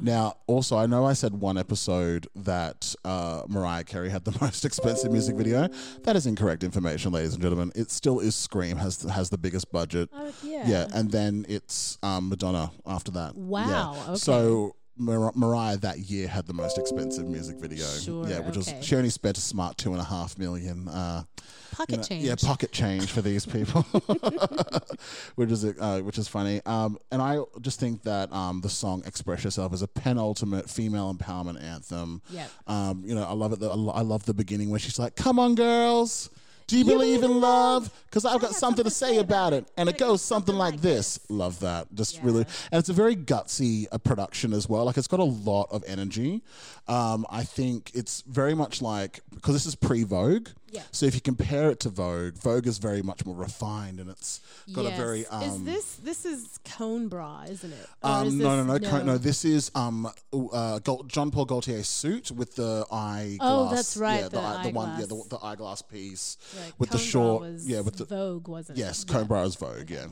[0.00, 4.64] Now, also, I know I said one episode that uh, Mariah Carey had the most
[4.64, 5.68] expensive music video.
[6.04, 7.72] That is incorrect information, ladies and gentlemen.
[7.74, 10.10] It still is Scream has has the biggest budget.
[10.14, 10.68] Oh, yeah.
[10.68, 13.34] Yeah, and then it's um, Madonna after that.
[13.36, 14.02] Wow, Yeah.
[14.10, 14.18] okay.
[14.18, 14.76] So.
[14.96, 17.84] Mar- Mariah that year had the most expensive music video.
[17.86, 18.74] Sure, yeah, which okay.
[18.76, 20.88] was she only spent a smart two and a half million.
[20.88, 21.24] Uh,
[21.72, 22.24] Pocket you know, change.
[22.24, 23.82] Yeah, pocket change for these people,
[25.34, 26.60] which is uh, which is funny.
[26.66, 31.12] Um, and I just think that um, the song "Express Yourself" is a penultimate female
[31.12, 32.22] empowerment anthem.
[32.30, 32.50] Yep.
[32.68, 33.60] Um, you know, I love it.
[33.60, 36.30] Lo- I love the beginning where she's like, "Come on, girls."
[36.66, 37.90] Do you believe in love?
[38.06, 39.66] Because I've got something to say about it.
[39.76, 41.20] And it goes something like this.
[41.28, 41.88] Love that.
[41.94, 42.46] Just really.
[42.72, 44.84] And it's a very gutsy uh, production as well.
[44.84, 46.42] Like, it's got a lot of energy.
[46.88, 50.48] Um, I think it's very much like, because this is pre Vogue.
[50.74, 50.82] Yeah.
[50.90, 54.40] So if you compare it to Vogue, Vogue is very much more refined and it's
[54.72, 55.24] got a very.
[55.26, 57.86] Um, is this this is cone bra, isn't it?
[58.02, 59.18] Um, is no, no, no, no, no.
[59.18, 60.08] This is um,
[60.52, 63.38] uh, John Paul Gaultier's suit with the eyeglass.
[63.40, 65.28] Oh, that's right, Yeah, the eye- the one, yeah, the, eyeglass.
[65.28, 66.38] the eyeglass piece
[66.78, 68.80] with the cone short, yeah, with the Vogue, wasn't it?
[68.80, 69.12] Yes, Yeah.
[69.12, 69.16] Mm.
[69.18, 70.06] Cone Bra is Vogue, yeah,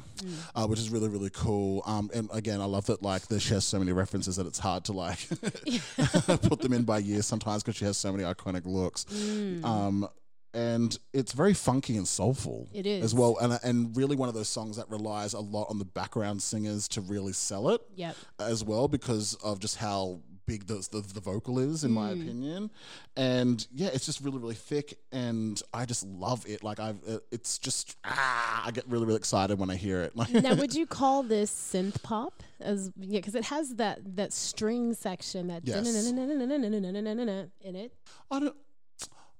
[0.55, 1.83] uh, which is really really cool.
[1.87, 4.61] Um, and again, I love that like the, she has so many references that it's
[4.61, 5.19] hard to like
[6.43, 9.05] put them in by year sometimes because she has so many iconic looks.
[9.05, 9.65] Mm.
[9.65, 10.09] Um,
[10.55, 12.69] and it's very funky and soulful.
[12.73, 13.05] It is.
[13.05, 15.85] as well, and and really one of those songs that relies a lot on the
[15.85, 18.17] background singers to really sell it Yep.
[18.39, 22.21] as well because of just how big the, the, the vocal is in my Mm.
[22.23, 22.71] opinion
[23.17, 27.19] and yeah it's just really really thick and i just love it like i've uh,
[27.31, 30.75] it's just ah i get really really excited when i hear it like now, would
[30.75, 32.43] you call this synth pop?
[32.61, 35.87] As yeah, because it has that that string section that Yes.
[35.87, 37.93] in it.
[38.31, 38.57] i don't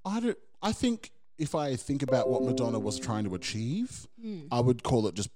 [0.05, 4.41] i don't i think if i think about what madonna was trying to achieve Hmm.
[4.51, 5.29] i would call it just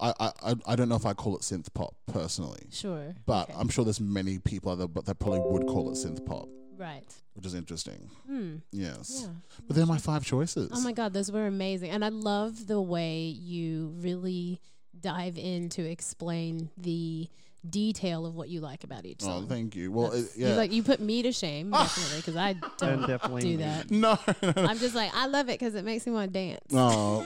[0.00, 3.16] I, I I- I don't know if I call it synth pop personally, Sure.
[3.26, 3.58] but okay.
[3.58, 6.48] I'm sure there's many people out there, but that probably would call it synth pop,
[6.78, 7.02] right.
[7.34, 8.08] which is interesting.
[8.28, 8.58] Hmm.
[8.70, 9.32] Yes, Yeah.
[9.66, 10.70] but they're my five choices.
[10.72, 14.60] Oh my god, those were amazing, and I love the way you really
[15.00, 17.28] dive in to explain the
[17.68, 19.46] detail of what you like about each Oh, song.
[19.46, 19.92] thank you.
[19.92, 20.54] Well, it, you yeah.
[20.56, 23.90] like you put me to shame definitely because I don't definitely do that.
[23.90, 24.18] no,
[24.56, 26.60] I'm just like I love it because it makes me want to dance.
[26.72, 27.20] Oh,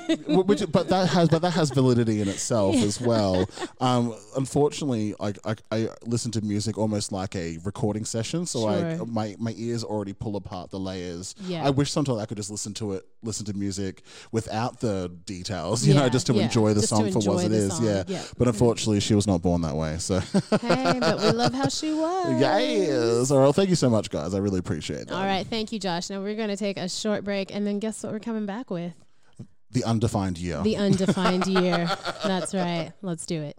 [0.44, 3.48] which, but that has but that has validity in itself as well.
[3.80, 8.96] Um, unfortunately, I, I I listen to music almost like a recording session, so I
[9.06, 11.34] my my ears already pull apart the layers.
[11.46, 11.64] Yeah.
[11.66, 15.86] I wish sometimes I could just listen to it, listen to music without the details,
[15.86, 17.56] you know, just to yeah, enjoy the just to song for what enjoy it the
[17.56, 17.76] is.
[17.76, 18.04] song, Yeah.
[18.06, 18.22] yeah.
[18.36, 19.96] But unfortunately, she was not born that way.
[19.98, 20.20] So
[20.60, 22.40] hey, but we love how she was.
[22.40, 23.30] yes.
[23.30, 23.44] All right.
[23.44, 24.34] Well, thank you so much, guys.
[24.34, 25.12] I really appreciate it.
[25.12, 26.10] All right, thank you, Josh.
[26.10, 28.70] Now we're going to take a short break, and then guess what we're coming back
[28.70, 28.92] with?
[29.72, 30.62] The undefined year.
[30.62, 31.88] The undefined year.
[32.24, 32.92] That's right.
[33.02, 33.56] Let's do it.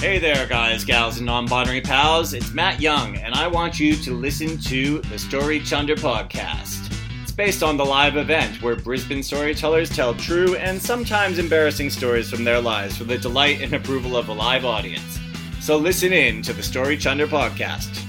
[0.00, 2.32] Hey there, guys, gals, and non binary pals.
[2.32, 6.89] It's Matt Young, and I want you to listen to the Story Chunder podcast.
[7.30, 12.28] It's based on the live event where Brisbane storytellers tell true and sometimes embarrassing stories
[12.28, 15.20] from their lives for the delight and approval of a live audience.
[15.60, 18.04] So listen in to the Story Chunder podcast.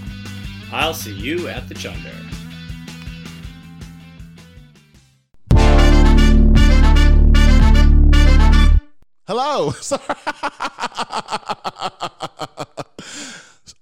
[0.71, 2.09] I'll see you at the Chunder.
[9.27, 9.71] Hello.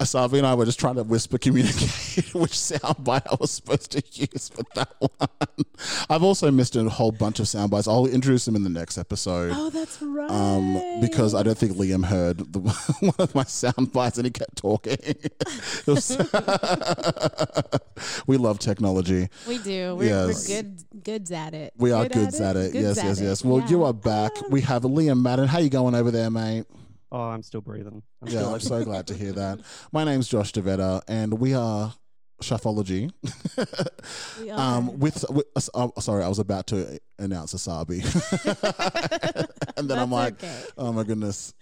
[0.04, 0.28] Sorry.
[0.30, 1.90] Asabi and I were just trying to whisper communicate
[2.34, 5.30] which soundbite I was supposed to use for that one.
[6.10, 7.88] I've also missed a whole bunch of soundbites.
[7.88, 9.52] I'll introduce them in the next episode.
[9.56, 10.30] Oh, that's right.
[10.32, 12.60] Um, because I don't think Liam heard the,
[13.02, 14.98] one of my soundbites and he kept talking.
[15.86, 16.18] Was-
[18.28, 19.30] we love technology.
[19.48, 19.96] we do.
[19.96, 20.48] We're, Yes.
[20.50, 21.74] we're good goods at it.
[21.78, 22.72] We are goods at it.
[22.72, 23.24] Goods Yes, at yes, it.
[23.26, 23.46] yes.
[23.46, 24.32] Well, you are back.
[24.50, 25.48] We have Liam Madden.
[25.48, 26.66] How you going over there, mate?
[27.12, 28.04] Oh, I'm still breathing.
[28.22, 29.60] I'm Yeah, still I'm so glad to hear that.
[29.92, 31.94] My name's Josh DeVetta, and we are
[32.42, 33.12] Shuffology.
[34.40, 34.92] We um, are.
[34.94, 38.00] with, with oh, sorry, I was about to announce Asabi,
[39.78, 40.62] and then I'm like, okay.
[40.78, 41.54] oh my goodness.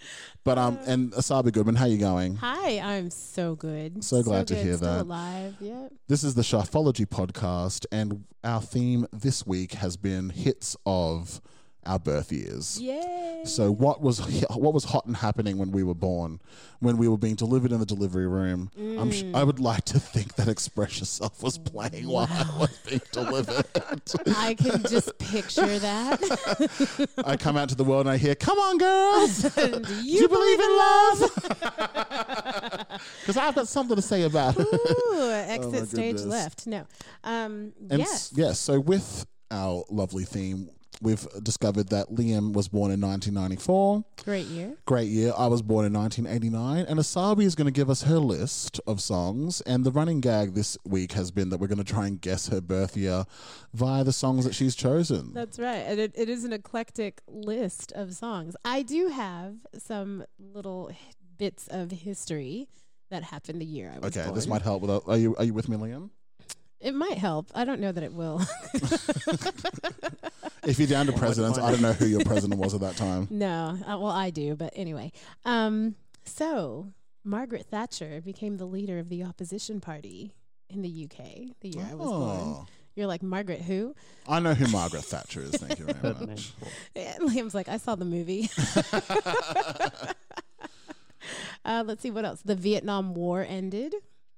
[0.43, 2.35] But um, and Asabi Goodman, how you going?
[2.35, 4.03] Hi, I'm so good.
[4.03, 4.63] So glad to good.
[4.65, 5.01] hear Still that.
[5.01, 5.55] alive.
[5.59, 5.93] Yep.
[6.07, 11.41] This is the Shuffology podcast, and our theme this week has been hits of
[11.88, 12.79] our birth years.
[12.81, 13.41] Yay.
[13.45, 14.19] So what was
[14.55, 16.39] what was hot and happening when we were born,
[16.79, 18.69] when we were being delivered in the delivery room?
[18.77, 19.35] I'm sh- Mm.
[19.35, 23.65] I would like to think that Express Yourself was playing while I was being delivered.
[24.35, 27.09] I can just picture that.
[27.25, 30.59] I come out to the world and I hear, "Come on, girls, Do you believe
[30.59, 31.31] in love?"
[33.21, 34.67] Because I've got something to say about it.
[34.67, 36.67] Ooh, exit my stage left.
[36.67, 36.85] No.
[37.23, 38.11] Um, And yes.
[38.11, 40.69] s- yes, so with our lovely theme,
[41.01, 44.03] we've discovered that Liam was born in 1994.
[44.23, 44.77] Great year.
[44.85, 45.33] Great year.
[45.37, 46.85] I was born in 1989.
[46.85, 49.61] And Asabi is going to give us her list of songs.
[49.61, 52.47] And the running gag this week has been that we're going to try and guess
[52.47, 53.25] her birth year
[53.73, 55.33] via the songs that she's chosen.
[55.33, 55.83] That's right.
[55.85, 58.55] And it, it is an eclectic list of songs.
[58.65, 60.91] I do have some little
[61.37, 62.67] bits of history
[63.09, 64.35] that happened the year I was okay, born.
[64.35, 64.81] this might help.
[64.81, 66.09] With, are you are you with me, Liam?
[66.80, 67.47] It might help.
[67.55, 68.41] I don't know that it will.
[70.67, 73.28] If you're down to presidents, I don't know who your president was at that time.
[73.32, 73.78] no.
[73.88, 74.53] Uh, well, I do.
[74.53, 75.13] But anyway.
[75.45, 76.91] Um, so,
[77.23, 80.34] Margaret Thatcher became the leader of the opposition party
[80.69, 82.38] in the UK the year I was born.
[82.38, 82.65] Oh.
[82.95, 83.95] You're like, Margaret who?
[84.28, 85.51] I know who Margaret Thatcher is.
[85.51, 86.59] Thank you very Heard the name much.
[86.59, 86.71] before.
[86.95, 88.49] And Liam's like, I saw the movie.
[91.63, 92.41] uh, let's see what else.
[92.41, 93.93] The Vietnam War ended.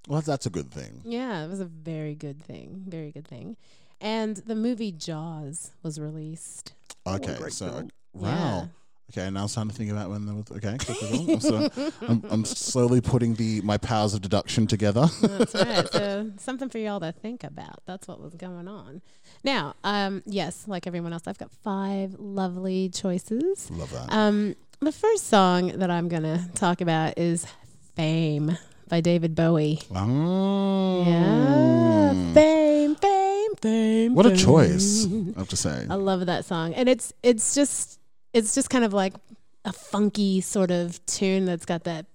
[0.09, 1.01] Well, that's a good thing.
[1.05, 2.83] Yeah, it was a very good thing.
[2.87, 3.57] Very good thing.
[4.01, 6.73] And the movie Jaws was released.
[7.05, 7.89] Okay, great so film.
[8.13, 8.69] wow.
[9.11, 10.51] Okay, now it's time to think about when there was.
[10.51, 10.77] Okay.
[11.31, 11.69] I'm, so,
[12.07, 15.07] I'm, I'm slowly putting the my powers of deduction together.
[15.21, 15.87] That's right.
[15.91, 17.81] So something for y'all to think about.
[17.85, 19.01] That's what was going on.
[19.43, 23.69] Now, um, yes, like everyone else, I've got five lovely choices.
[23.69, 24.11] Love that.
[24.11, 27.45] Um, the first song that I'm gonna talk about is
[27.95, 28.57] "Fame"
[28.89, 29.79] by David Bowie.
[29.95, 31.03] Oh.
[31.07, 34.15] Yeah, fame, fame, fame.
[34.15, 34.37] What a fame.
[34.37, 35.05] choice!
[35.35, 35.85] I have to say.
[35.89, 37.99] I love that song, and it's it's just
[38.33, 39.13] it's just kind of like
[39.65, 42.05] a funky sort of tune that's got that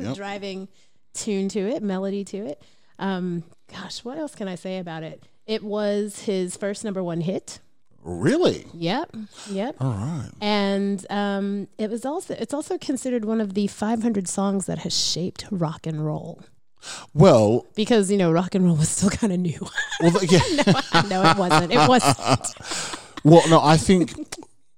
[0.00, 0.16] Yep.
[0.16, 0.68] driving
[1.14, 2.62] tune to it, melody to it.
[2.98, 5.22] Um, gosh, what else can I say about it?
[5.46, 7.60] It was his first number one hit.
[8.08, 8.66] Really?
[8.72, 9.16] Yep,
[9.50, 9.74] yep.
[9.80, 10.30] All right.
[10.40, 14.96] And um, it was also it's also considered one of the 500 songs that has
[14.96, 16.40] shaped rock and roll
[17.14, 19.58] Well, because you know rock and roll was still kind of new.
[20.00, 20.38] well, yeah.
[21.10, 21.72] no, it wasn't.
[21.72, 22.96] It wasn't.
[23.24, 24.12] Well, no, I think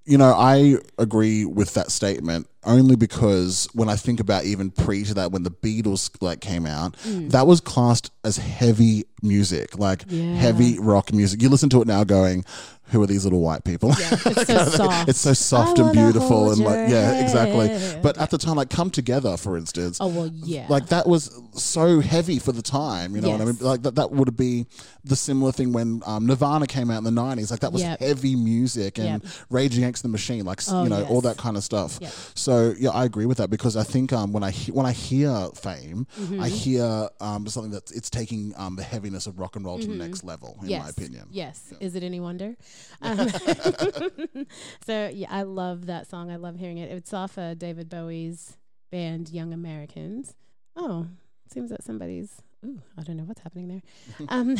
[0.07, 5.05] you know I agree with that statement only because when I think about even pre
[5.05, 10.05] to that, when the Beatles like came out, that was classed as heavy music, like
[10.09, 10.33] Yeah.
[10.35, 11.43] heavy rock music.
[11.43, 12.47] You listen to it now, going,
[12.91, 15.09] "Who are these little white people?" It's so soft.
[15.09, 18.01] it's so soft I and beautiful and like yeah, exactly.
[18.03, 20.67] But at the time, like "Come Together," for instance, Oh well, yeah.
[20.69, 23.15] like that was so heavy for the time.
[23.15, 23.57] You know what I mean?
[23.61, 24.67] Like that, that would be
[25.05, 27.51] the similar thing when um, Nirvana came out in the nineties.
[27.51, 28.01] Like that was Yep.
[28.01, 29.33] heavy music and Yep.
[29.51, 31.99] Rage Against the Machine, like Oh, you know all that kind of stuff.
[32.01, 32.13] Yep.
[32.35, 34.93] So yeah, I agree with that because I think um, when I he- when I
[34.93, 36.41] hear Fame, Mm-hmm.
[36.43, 39.87] I hear um, something that it's taking um, the heaviness of rock and roll to
[39.87, 40.51] the next level.
[40.55, 40.71] In Mm-hmm.
[40.71, 40.83] yes.
[40.83, 41.27] my opinion.
[41.31, 41.73] Yes.
[41.81, 42.57] Is it any wonder?
[43.01, 43.29] Um,
[44.87, 46.31] so yeah, I love that song.
[46.31, 46.91] I love hearing it.
[46.91, 48.57] It's off uh, David Bowie's
[48.91, 50.35] band Young Americans.
[50.77, 51.07] Oh,
[51.53, 52.43] seems that somebody's.
[52.65, 54.27] Ooh, I don't know what's happening there.
[54.29, 54.57] um,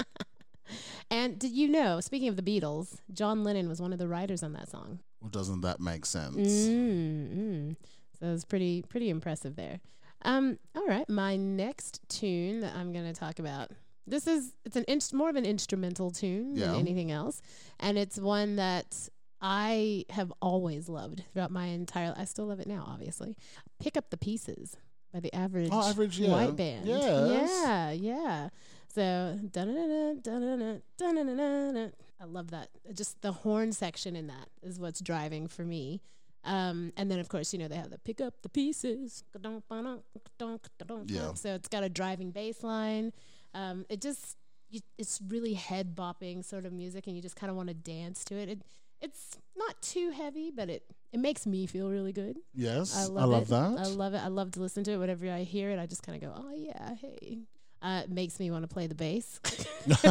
[1.10, 2.00] and did you know?
[2.00, 5.00] Speaking of the Beatles, John Lennon was one of the writers on that song.
[5.20, 6.36] Well, doesn't that make sense?
[6.36, 7.76] Mm, mm.
[8.18, 9.80] So it was pretty pretty impressive there.
[10.22, 13.70] Um, all right, my next tune that I'm going to talk about.
[14.10, 16.66] This is it's an inst- more of an instrumental tune Yeah.
[16.68, 17.40] than anything else,
[17.80, 19.08] and it's one that
[19.40, 22.14] I have always loved throughout my entire.
[22.16, 23.36] I still love it now, obviously.
[23.78, 24.76] Pick up the pieces
[25.12, 26.30] by the average, Oh, Average, yeah.
[26.32, 26.86] white band.
[26.86, 27.50] Yes.
[27.64, 28.48] Yeah, yeah.
[28.92, 31.92] So dun-dun-dun-dun, dun-dun-dun, dun-dun-dun-dun.
[32.20, 32.70] I love that.
[32.92, 36.00] Just the horn section in that is what's driving for me.
[36.44, 39.22] Um, and then of course, you know, they have the pick up the pieces.
[41.06, 41.34] Yeah.
[41.34, 43.12] So it's got a driving bass line.
[43.54, 44.36] Um, it just
[44.70, 47.74] you, it's really head bopping sort of music and you just kind of want to
[47.74, 48.48] dance to it.
[48.48, 48.62] it.
[49.00, 50.82] It's not too heavy, but it
[51.12, 52.38] it makes me feel really good.
[52.52, 53.80] Yes, I I love, love, that.
[53.80, 54.18] I love it.
[54.18, 54.98] I love to listen to it.
[54.98, 57.38] Whenever I hear it, I just kind of go, "Oh yeah, hey."
[57.80, 59.38] Uh, it makes me want to play the bass.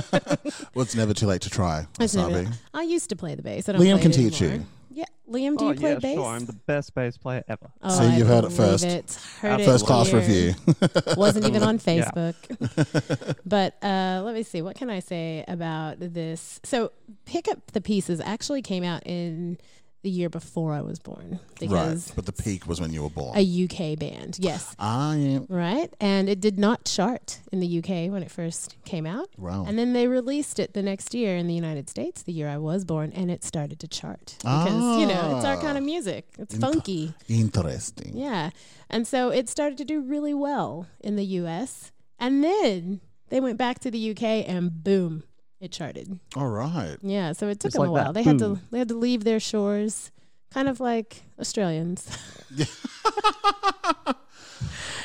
[0.73, 1.85] well, it's never too late to try.
[1.99, 2.49] Wasabi.
[2.73, 3.67] I used to play the bass.
[3.67, 4.65] I don't Liam can teach you.
[4.97, 5.05] Anymore.
[5.29, 6.15] Yeah, Liam, do oh you play yeah, bass?
[6.15, 6.25] sure.
[6.25, 7.69] I'm the best bass player ever.
[7.81, 8.83] Oh, So I you've heard it first.
[8.83, 9.19] It.
[9.41, 10.19] Heard it First class here.
[10.19, 10.53] review.
[11.17, 12.11] Wasn't even on Yeah.
[12.11, 13.37] Facebook.
[13.45, 14.61] but uh, let me see.
[14.61, 16.59] What can I say about this?
[16.63, 16.91] So,
[17.25, 19.57] Pick Up the Pieces actually came out in
[20.03, 23.09] the year before I was born because right, but the peak was when you were
[23.09, 23.35] born.
[23.37, 24.37] a UK band.
[24.39, 24.75] Yes.
[24.79, 25.47] I am.
[25.49, 25.91] Right.
[25.99, 29.29] And it did not chart in the UK when it first came out.
[29.37, 29.65] Wow.
[29.67, 32.57] And then they released it the next year in the United States, the year I
[32.57, 34.35] was born, and it started to chart.
[34.39, 35.61] Because, you know, it's our Ah.
[35.61, 36.27] kind of music.
[36.37, 37.13] It's funky.
[37.27, 38.11] Interesting.
[38.15, 38.51] Yeah.
[38.89, 41.91] And so it started to do really well in the US.
[42.19, 45.23] And then they went back to the UK and boom,
[45.59, 46.19] it charted.
[46.35, 46.97] All right.
[47.01, 48.03] Yeah, so it took Just them a like that.
[48.05, 48.13] while.
[48.13, 50.11] They had to they had to leave their shores,
[50.51, 52.07] kind of like Australians.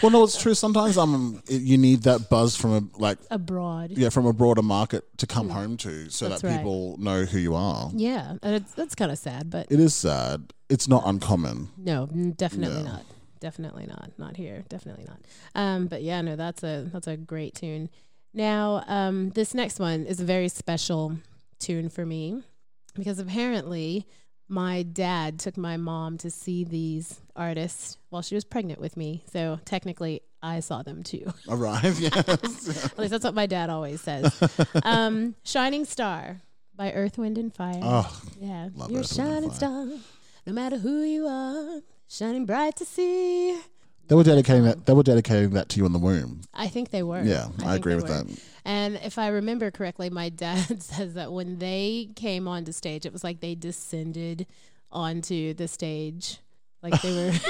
[0.02, 0.54] Well, no, it's true.
[0.54, 3.92] Sometimes um, it- you need that buzz from a like abroad.
[3.92, 6.28] yeah from a broader market to come home to, so Mm.
[6.30, 6.56] That's that right.
[6.56, 7.88] people know who you are.
[7.94, 10.52] Yeah, and it's that's kind of sad, but It is sad.
[10.68, 11.68] It's not uncommon.
[11.76, 12.90] no, definitely No.
[12.90, 13.04] not.
[13.38, 14.10] Definitely not.
[14.18, 14.64] Not here.
[14.68, 15.20] Definitely not.
[15.54, 17.88] Um, but yeah, no, that's a that's a great tune.
[18.34, 21.18] Now, um, this next one is a very special
[21.58, 22.42] tune for me
[22.94, 24.06] because apparently
[24.48, 29.22] my dad took my mom to see these artists while she was pregnant with me.
[29.32, 31.32] So technically, I saw them too.
[31.48, 32.16] Arrive, yes.
[32.16, 34.42] At least that's what my dad always says.
[34.82, 36.40] um, Shining Star
[36.74, 37.80] by Earth, Wind, and Fire.
[37.82, 39.86] oh, Yeah, Love you're a Earth, Wind, shining star,
[40.46, 43.58] no matter who you are, shining bright to see.
[44.08, 44.86] They were dedicating that.
[44.86, 46.42] They were dedicating that to you in the womb.
[46.54, 47.22] I think they were.
[47.22, 48.22] Yeah, I, think agree with were.
[48.22, 48.40] that.
[48.64, 53.12] And if I remember correctly, my dad says that when they came onto stage, it
[53.12, 54.46] was like they descended
[54.90, 56.38] onto the stage.
[56.82, 57.32] Like they were.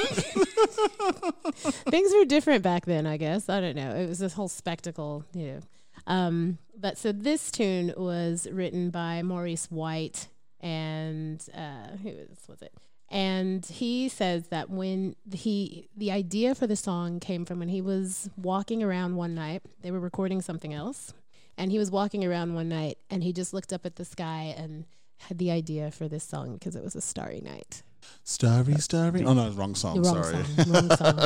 [1.91, 3.49] Things were different back then, I guess.
[3.49, 3.95] I don't know.
[3.95, 5.61] It was this whole spectacle, you know.
[6.07, 10.29] Um, but so this tune was written by Maurice White
[10.61, 12.73] and uh, who was, was it?
[13.13, 17.83] And he says that when he the idea for the song came from when he
[17.83, 21.13] was walking around one night, they were recording something else,
[21.59, 24.55] and he was walking around one night and he just looked up at the sky
[24.57, 24.87] and
[25.19, 27.83] had the idea for this song because it was a starry night.
[28.25, 29.25] Starry, starry.
[29.25, 30.03] Oh no, wrong song.
[30.03, 30.45] Wrong sorry.
[30.45, 31.17] song, wrong song.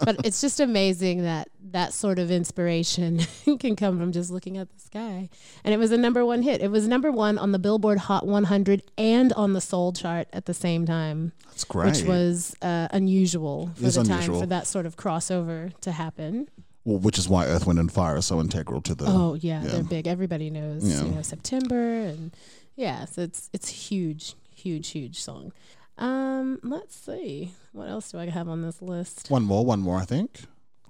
[0.00, 3.18] but it's just amazing that that sort of inspiration
[3.58, 5.28] can come from just looking at the sky.
[5.64, 6.60] And it was a number one hit.
[6.60, 10.46] It was number one on the Billboard Hot 100 and on the Soul chart at
[10.46, 11.86] the same time, That's great.
[11.96, 16.48] which was uh, unusual for the time for that sort of crossover to happen.
[16.84, 19.06] well, which is why Earth, Wind, and Fire are so integral to the.
[19.06, 19.68] Oh yeah, yeah.
[19.68, 20.06] they're big.
[20.06, 20.84] Everybody knows.
[20.84, 21.04] Yeah.
[21.06, 22.34] You know September and
[22.76, 25.52] yeah, so it's it's huge, huge, huge song.
[25.98, 29.30] Um, let's see, what else do I have on this list?
[29.30, 30.40] One more, one more, I think.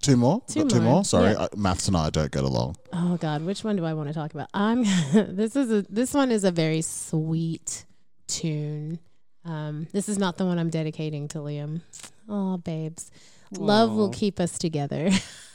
[0.03, 0.43] Two more.
[0.49, 1.05] Two Got two more, more.
[1.05, 1.43] Sorry, yeah.
[1.43, 2.77] uh, maths and I don't get along.
[2.93, 4.49] Oh God, which one do I want to talk about?
[4.53, 4.83] I'm
[5.15, 7.85] this is a this one is a very sweet
[8.27, 8.99] tune.
[9.45, 11.83] Um, this is not the one I'm dedicating to Liam.
[12.29, 13.13] Oh, babes,
[13.53, 15.11] love will keep us together,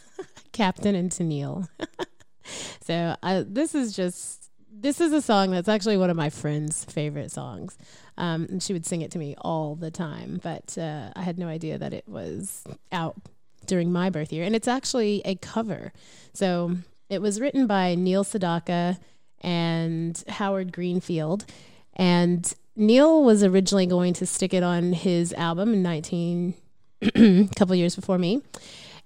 [0.54, 1.68] Captain and Tennille.
[2.82, 4.47] so uh, this is just
[4.80, 7.78] this is a song that's actually one of my friend's favorite songs.
[8.17, 11.38] Um, and she would sing it to me all the time, but uh, I had
[11.38, 13.15] no idea that it was out
[13.65, 14.43] during my birth year.
[14.43, 15.91] And it's actually a cover.
[16.34, 16.78] So
[17.09, 18.97] it was written by Neil Sedaka
[19.41, 21.45] and Howard Greenfield.
[21.95, 26.53] And Neil was originally going to stick it on his album in 19,
[27.01, 28.41] a couple years before me,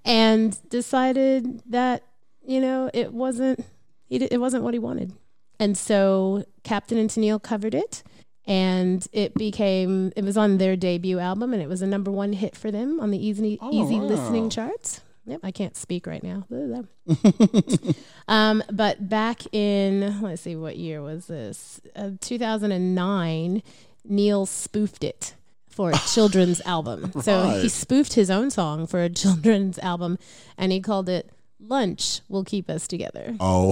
[0.06, 2.04] and decided that,
[2.46, 3.66] you know, it wasn't,
[4.10, 5.14] di- it wasn't what he wanted.
[5.62, 8.04] And so Captain and Tennille covered it.
[8.48, 12.34] And it became, it was on their debut album and it was a number one
[12.34, 14.06] hit for them on the easy, Oh, easy wow.
[14.08, 15.02] listening charts.
[15.28, 16.48] Yep, I can't speak right now.
[18.28, 21.80] um, but back in, let's see, what year was this?
[21.96, 23.62] Uh, 2009,
[24.06, 25.36] Neil spoofed it
[25.70, 27.12] for a children's album.
[27.22, 30.18] So he spoofed his own song for a children's album
[30.58, 31.30] and he called it
[31.68, 33.36] Lunch Will Keep Us Together.
[33.40, 33.72] Oh,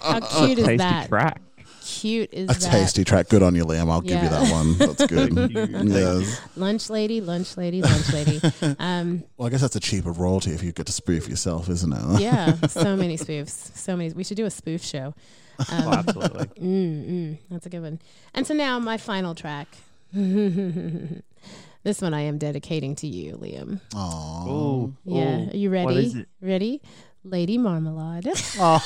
[0.00, 1.08] How cute is Tasty that?
[1.08, 1.40] track.
[1.84, 2.70] Cute is a that?
[2.72, 3.28] tasty track.
[3.28, 3.88] Good on you, Liam.
[3.90, 4.76] I'll give you that one.
[4.76, 5.32] That's good.
[5.88, 6.40] yes.
[6.56, 8.40] Lunch lady, lunch lady, lunch lady.
[8.80, 11.92] Um, Well, I guess that's a cheaper royalty if you get to spoof yourself, isn't
[11.92, 12.20] it?
[12.20, 13.76] yeah, so many spoofs.
[13.76, 14.12] So many.
[14.12, 15.14] We should do a spoof show.
[15.70, 16.46] Oh, absolutely.
[16.60, 18.00] Mm, mm, that's a good one.
[18.34, 19.68] And so now my final track.
[21.86, 23.80] This one I am dedicating to you, Liam.
[23.92, 24.48] Aww.
[24.48, 25.84] Oh, Yeah, are you ready?
[25.84, 26.26] What is it?
[26.40, 26.82] Ready?
[27.22, 28.26] Lady Marmalade.
[28.58, 28.82] Oh.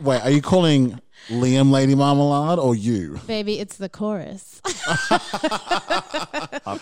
[0.00, 0.98] Wait, are you calling
[1.28, 3.20] Liam Lady Marmalade or you?
[3.26, 4.62] Baby, it's the chorus.
[4.64, 4.78] I've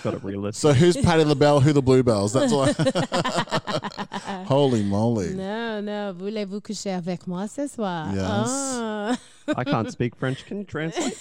[0.05, 0.55] got to relist.
[0.55, 1.59] So who's Patti LaBelle?
[1.59, 2.33] Who the Bluebelles?
[2.33, 2.69] That's all.
[4.13, 5.35] I- Holy moly!
[5.35, 6.13] no, no.
[6.17, 8.13] Voulez-vous coucher avec moi ce soir?
[8.15, 8.25] Yes.
[8.25, 9.17] Ah.
[9.57, 10.45] I can't speak French.
[10.47, 11.17] Can you translate?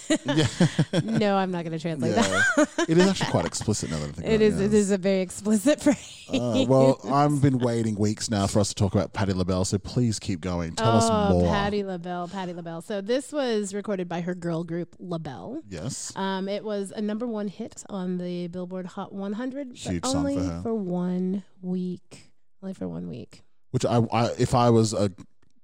[1.04, 2.68] no, I'm not going to translate that.
[2.88, 4.60] It is actually quite explicit now that I think It about is.
[4.60, 4.64] it.
[4.66, 6.26] It is a very explicit phrase.
[6.32, 9.78] Uh, well, I've been waiting weeks now for us to talk about Patti LaBelle, so
[9.78, 10.74] please keep going.
[10.76, 11.48] Tell us Oh, more.
[11.52, 12.82] Patti LaBelle, Patti LaBelle.
[12.82, 15.62] So this was recorded by her girl group LaBelle.
[15.68, 16.12] Yes.
[16.16, 20.20] Um, it was a number one hit on the Billboard Hot 100, Huge but song
[20.28, 20.74] only for her.
[20.74, 22.30] one week.
[22.62, 23.42] Only for one week.
[23.72, 25.10] Which I, I if I was a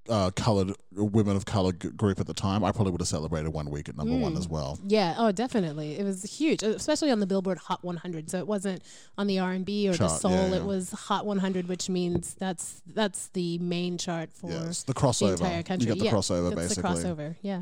[0.09, 3.49] uh, colored women of color g- group at the time, I probably would have celebrated
[3.53, 4.37] one week at number one Mm.
[4.39, 4.79] as well.
[4.87, 5.15] Yeah.
[5.17, 5.97] Oh, definitely.
[5.99, 8.29] It was huge, especially on the Billboard Hot 100.
[8.29, 8.81] So it wasn't
[9.17, 10.31] on the R&B or the soul.
[10.31, 10.55] yeah, yeah.
[10.57, 15.25] It was Hot 100, which means that's that's the main chart for Yes, the the
[15.45, 15.87] entire country.
[15.87, 16.83] You got the yeah, crossover basically.
[16.83, 17.35] the crossover.
[17.41, 17.61] Yeah.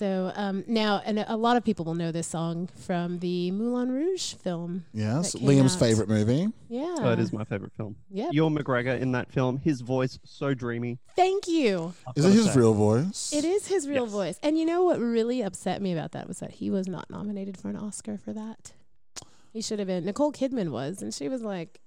[0.00, 3.92] So um, now, and a lot of people will know this song from the Moulin
[3.92, 4.86] Rouge film.
[4.94, 5.78] Yes, Liam's out.
[5.80, 6.48] favorite movie.
[6.70, 6.94] Yeah.
[7.00, 7.96] Oh, it is my favorite film.
[8.10, 10.98] Yeah, Ewan McGregor in that film, his voice so dreamy.
[11.16, 11.92] Thank you.
[12.08, 12.60] I've Is it his say.
[12.60, 13.30] real voice?
[13.34, 14.12] It is his real Yes.
[14.12, 14.40] voice.
[14.42, 17.58] And you know what really upset me about that was that he was not nominated
[17.58, 18.72] for an Oscar for that.
[19.52, 20.06] He should have been.
[20.06, 21.78] Nicole Kidman was, and she was like,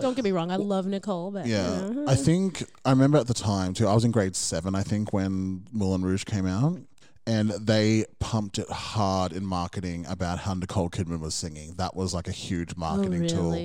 [0.00, 3.18] don't get me wrong, I love Nicole, but Yeah, you know, I think I remember
[3.18, 3.88] at the time too.
[3.88, 6.78] I was in grade seven, I think, when Moulin Rouge came out,
[7.26, 11.74] and they pumped it hard in marketing about how Nicole Kidman was singing.
[11.74, 13.56] That was like a huge Oh, marketing tool.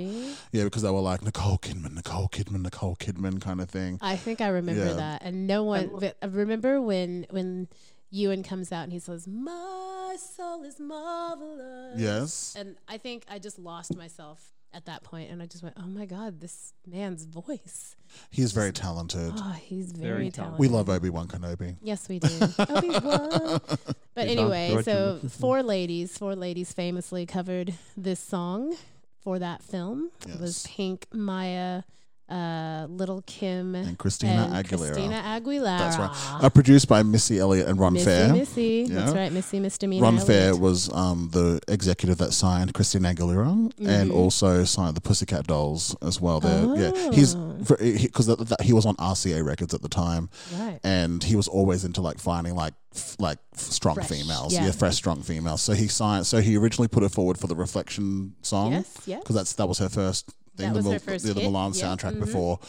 [0.52, 4.00] Yeah, because they were like Nicole Kidman, Nicole Kidman, Nicole Kidman kind of thing.
[4.02, 4.94] I think I remember Yeah.
[4.94, 5.92] that, and no one.
[6.02, 7.68] I uh, remember when when
[8.10, 12.56] Ewan comes out and he says, "My soul is marvelous." Yes.
[12.58, 15.88] and I think I just lost myself at that point, and I just went, "Oh
[15.88, 17.96] my god, this man's voice!
[18.30, 19.34] He's very talented.
[19.36, 21.78] Oh, he's very, Very talented." We love Obi Wan Kenobi.
[21.82, 22.28] Yes, we do.
[22.60, 23.62] Obi-Wan.
[24.14, 28.76] But anyway, so four ladies, four ladies famously covered this song
[29.22, 30.12] for that film.
[30.28, 31.84] It was Pink, Mya,
[32.32, 34.94] uh, Little Kim, And Christina and Aguilera.
[34.94, 35.78] Christina Aguilera.
[35.80, 36.44] That's right.
[36.44, 38.34] Uh, produced by Missy Elliott and Ron Missy, Fair.
[38.34, 38.86] Missy.
[38.86, 39.20] That's Yeah.
[39.20, 39.32] right.
[39.32, 40.04] Missy Misdemeanor.
[40.04, 40.62] Ron Fair Elliott.
[40.62, 44.16] was um, the executive that signed Christina Aguilera and Mhm.
[44.16, 46.40] also signed the Pussycat Dolls as well.
[46.40, 47.56] There, yeah, he's Oh.
[47.60, 50.80] because he, he was on RCA Records at the time, Right.
[50.84, 54.66] and he was always into like finding like f- like f- strong Fresh, females, yeah.
[54.66, 54.72] yeah.
[54.72, 55.62] fresh strong females.
[55.62, 56.26] So he signed.
[56.28, 59.20] So he originally put it forward for the Reflection song Yes, yes.
[59.20, 60.74] because that's that was her first thing.
[60.74, 62.20] That the was her first the, the Mulan yeah, soundtrack mhm.
[62.22, 62.60] before.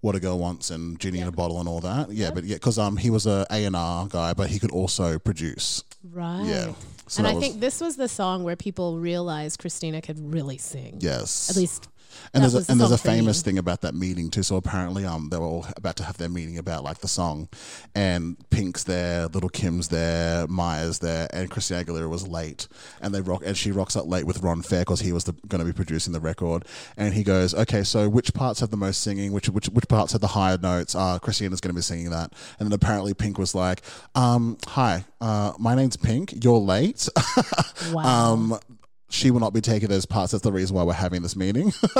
[0.00, 2.12] What a Girl Wants and Genie in a Bottle and all that.
[2.12, 4.70] Yeah, but yeah, because um he was a A and R guy, but he could
[4.70, 5.82] also produce.
[6.12, 6.44] Right.
[6.44, 6.72] Yeah.
[7.08, 10.98] So and I think this was the song where people realized Christina could really sing.
[11.00, 11.50] Yes.
[11.50, 11.88] At least
[12.34, 14.42] And that there's a, and there's a famous thing about that meeting too.
[14.42, 17.48] So apparently, um, they were all about to have their meeting about like the song,
[17.94, 22.68] and Pink's there, Little Kim's there, Mya's there, and Christina Aguilera was late,
[23.00, 25.60] and they rock, and she rocks up late with Ron Fair because he was going
[25.60, 26.64] to be producing the record,
[26.96, 29.32] and he goes, okay, so which parts have the most singing?
[29.32, 30.94] Which which which parts have the higher notes?
[30.94, 33.82] Uh, Christina's going to be singing that, and then apparently Pink was like,
[34.14, 37.08] um, hi, uh, my name's Pink, you're late.
[37.92, 38.32] Wow.
[38.32, 38.58] um,
[39.10, 40.32] she will not be taking those parts.
[40.32, 41.72] That's the reason why we're having this meeting.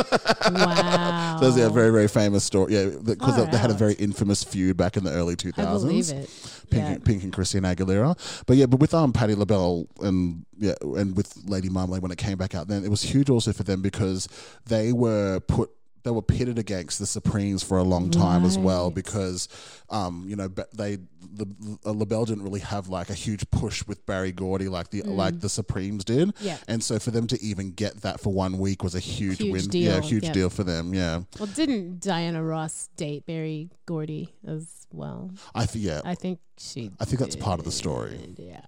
[0.50, 1.36] wow.
[1.40, 2.74] So there's a very, very famous story.
[2.74, 5.58] Yeah, because they, they had a very infamous feud back in the early 2000s.
[5.58, 6.30] I believe it.
[6.70, 6.90] Pink, Yeah.
[6.92, 8.16] and, Pink and Christina Aguilera.
[8.46, 12.18] But yeah, but with um Patti LaBelle and yeah, and with Lady Marmalade when it
[12.18, 14.28] came back out, then it was huge also for them because
[14.66, 15.70] they were put
[16.04, 19.48] they were pitted against the Supremes for a long time as well because
[19.90, 20.98] um you know they
[21.32, 21.46] the,
[21.84, 25.48] LaBelle didn't really have like a huge push with Berry Gordy like the like the
[25.48, 26.28] Supremes did.
[26.28, 26.34] Mm.
[26.40, 26.56] Yeah.
[26.68, 29.52] And so for them to even get that for one week was a huge, Huge
[29.52, 29.66] win.
[29.68, 30.32] deal, Yeah, huge yeah.
[30.32, 30.94] deal for them.
[30.94, 31.22] Yeah.
[31.38, 35.30] Well, didn't Diana Ross date Berry Gordy as well?
[35.54, 36.00] I th- yeah.
[36.04, 36.90] I think she.
[36.98, 38.34] I think that's part of the story.
[38.38, 38.60] Yeah.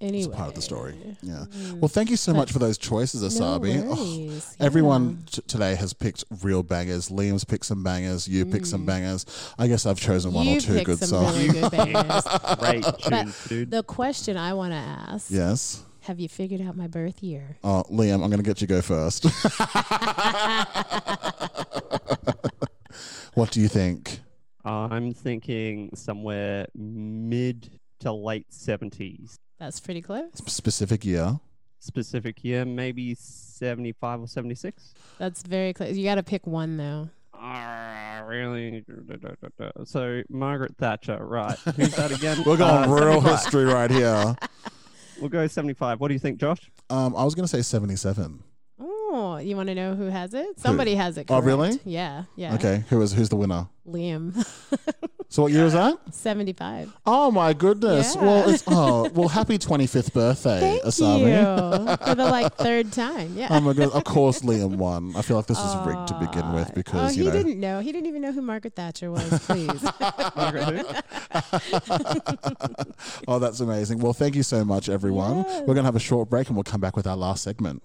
[0.00, 0.24] Anyway.
[0.24, 0.94] It's part of the story.
[1.22, 1.44] Yeah.
[1.48, 1.80] Mm.
[1.80, 3.82] Well, thank you so much for those choices, No Asabi.
[3.86, 4.56] Oh, worries.
[4.60, 7.08] Everyone t- today has picked real bangers.
[7.08, 8.28] Liam's picked some bangers.
[8.28, 8.86] You picked some mm.
[8.86, 9.24] bangers.
[9.58, 11.38] I guess I've chosen one you or two good some songs.
[11.38, 12.24] really good bangers.
[12.58, 13.70] Great But tunes, dude.
[13.70, 15.84] the question I want to ask: yes.
[16.02, 17.56] Have you figured out my birth year?
[17.64, 19.24] Oh, Liam, I'm going to get you go first.
[23.32, 24.20] what do you think?
[24.66, 27.70] I'm thinking somewhere mid
[28.00, 29.38] to late 70s.
[29.58, 30.30] That's pretty close.
[30.34, 31.38] Specific year.
[31.78, 34.94] Specific year, maybe 75 or 76.
[35.18, 35.96] That's very close.
[35.96, 37.08] You got to pick one though.
[37.34, 38.84] Ah, really?
[39.84, 41.58] So Margaret Thatcher, right?
[41.76, 42.38] Who's that again?
[42.46, 43.30] We're going Uh, real 75.
[43.30, 44.36] history right here.
[45.20, 46.00] We'll go 75.
[46.00, 46.68] What do you think, Josh?
[46.90, 48.42] Um, I was going to say 77.
[48.80, 50.58] Oh, you want to know who has it?
[50.58, 51.26] Somebody has it.
[51.30, 51.46] Oh, Correct.
[51.46, 51.80] really?
[51.84, 52.24] Yeah.
[52.34, 52.54] Yeah.
[52.54, 53.68] Okay, who is who's the winner?
[53.86, 54.34] Liam,
[55.28, 55.98] So what year is that?
[56.10, 56.92] seventy-five.
[57.06, 58.14] Oh my goodness!
[58.14, 58.22] Yeah.
[58.22, 61.20] Well, it's oh well, happy 25th birthday, Thank Asabi.
[61.90, 63.34] you for the like third time.
[63.36, 63.48] Yeah.
[63.50, 63.92] Oh my god!
[63.92, 65.12] Of course, Liam won.
[65.16, 67.36] I feel like this is rigged to begin with because oh, you he know.
[67.36, 67.80] didn't know.
[67.80, 69.28] He didn't even know who Margaret Thatcher was.
[69.46, 69.82] Please.
[70.34, 70.84] Margaret who?
[73.28, 73.98] Oh, that's amazing.
[73.98, 75.44] Well, thank you so much, everyone.
[75.66, 77.82] We're gonna have a short break and we'll come back with our last segment.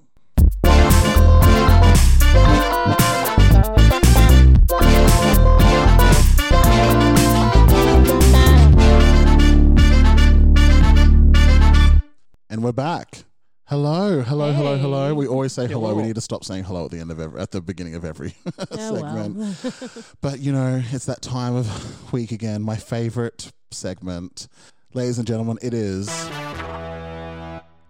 [12.69, 13.23] We're back.
[13.65, 15.15] Hello, hello, hello, hello.
[15.15, 15.95] We always say hello.
[15.95, 18.05] We need to stop saying hello at the end of every, at the beginning of
[18.05, 18.35] every
[18.71, 20.13] oh segment.
[20.21, 22.61] But you know, it's that time of week again.
[22.61, 24.49] My favorite segment,
[24.93, 26.09] ladies and gentlemen, it is.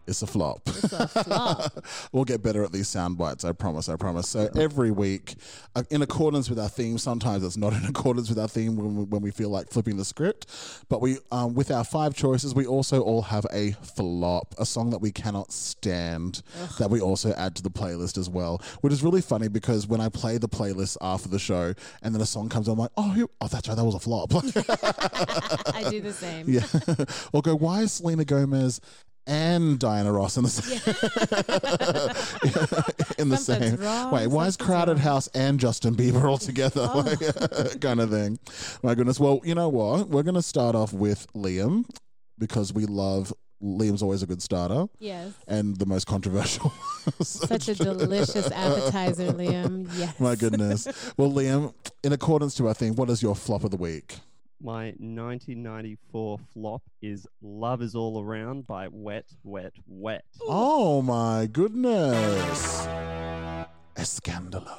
[0.10, 0.62] It's a flop.
[0.68, 1.86] It's a flop.
[2.12, 3.46] we'll get better at these sound bites.
[3.46, 3.88] I promise.
[3.90, 4.28] I promise.
[4.28, 5.36] So every week,
[5.76, 6.98] uh, in accordance with our theme.
[6.98, 9.98] Sometimes it's not in accordance with our theme when we, when we feel like flipping
[9.98, 10.48] the script.
[10.90, 14.90] But we, um, with our five choices, we also all have a flop, a song
[14.90, 16.42] that we cannot stand,
[16.80, 18.62] that we also add to the playlist as well.
[18.82, 22.22] Which is really funny because when I play the playlist after the show, and then
[22.22, 24.32] a song comes on, I'm like, oh, who- oh, that's right, that was a flop.
[24.36, 26.50] I do the same.
[26.50, 26.66] yeah.
[27.34, 28.82] or go, why is Selena Gomez?
[29.28, 30.80] And Diana Ross in the same,
[33.20, 33.86] in the Something's same.
[33.86, 35.02] wrong, Wait, why is Crowded wrong.
[35.02, 35.10] Oh.
[35.10, 36.90] House and Justin Bieber all together?
[36.96, 38.40] Like, kind of thing.
[38.82, 39.20] My goodness.
[39.20, 40.10] Well, you know what?
[40.10, 41.86] We're going to start off with Liam
[42.40, 45.34] because we love Liam's always a good starter Yes.
[45.48, 46.72] and the most controversial.
[47.22, 49.90] Such a delicious appetizer, Liam.
[49.98, 50.20] Yes.
[50.20, 50.88] My goodness.
[51.18, 54.16] Well, Liam, in accordance to our theme, what is your flop of the week?
[54.62, 60.26] My 1994 flop is "Love Is All Around" by Wet, Wet, Wet.
[60.42, 62.86] Oh my goodness.
[63.96, 64.78] Escandalo.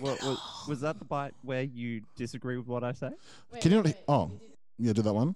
[0.00, 0.38] Wa- was,
[0.68, 3.10] was that the bite where you disagree with what I say?
[3.60, 3.84] Can you?
[4.08, 4.30] Oh,
[4.78, 4.92] yeah.
[4.92, 5.34] Do that one.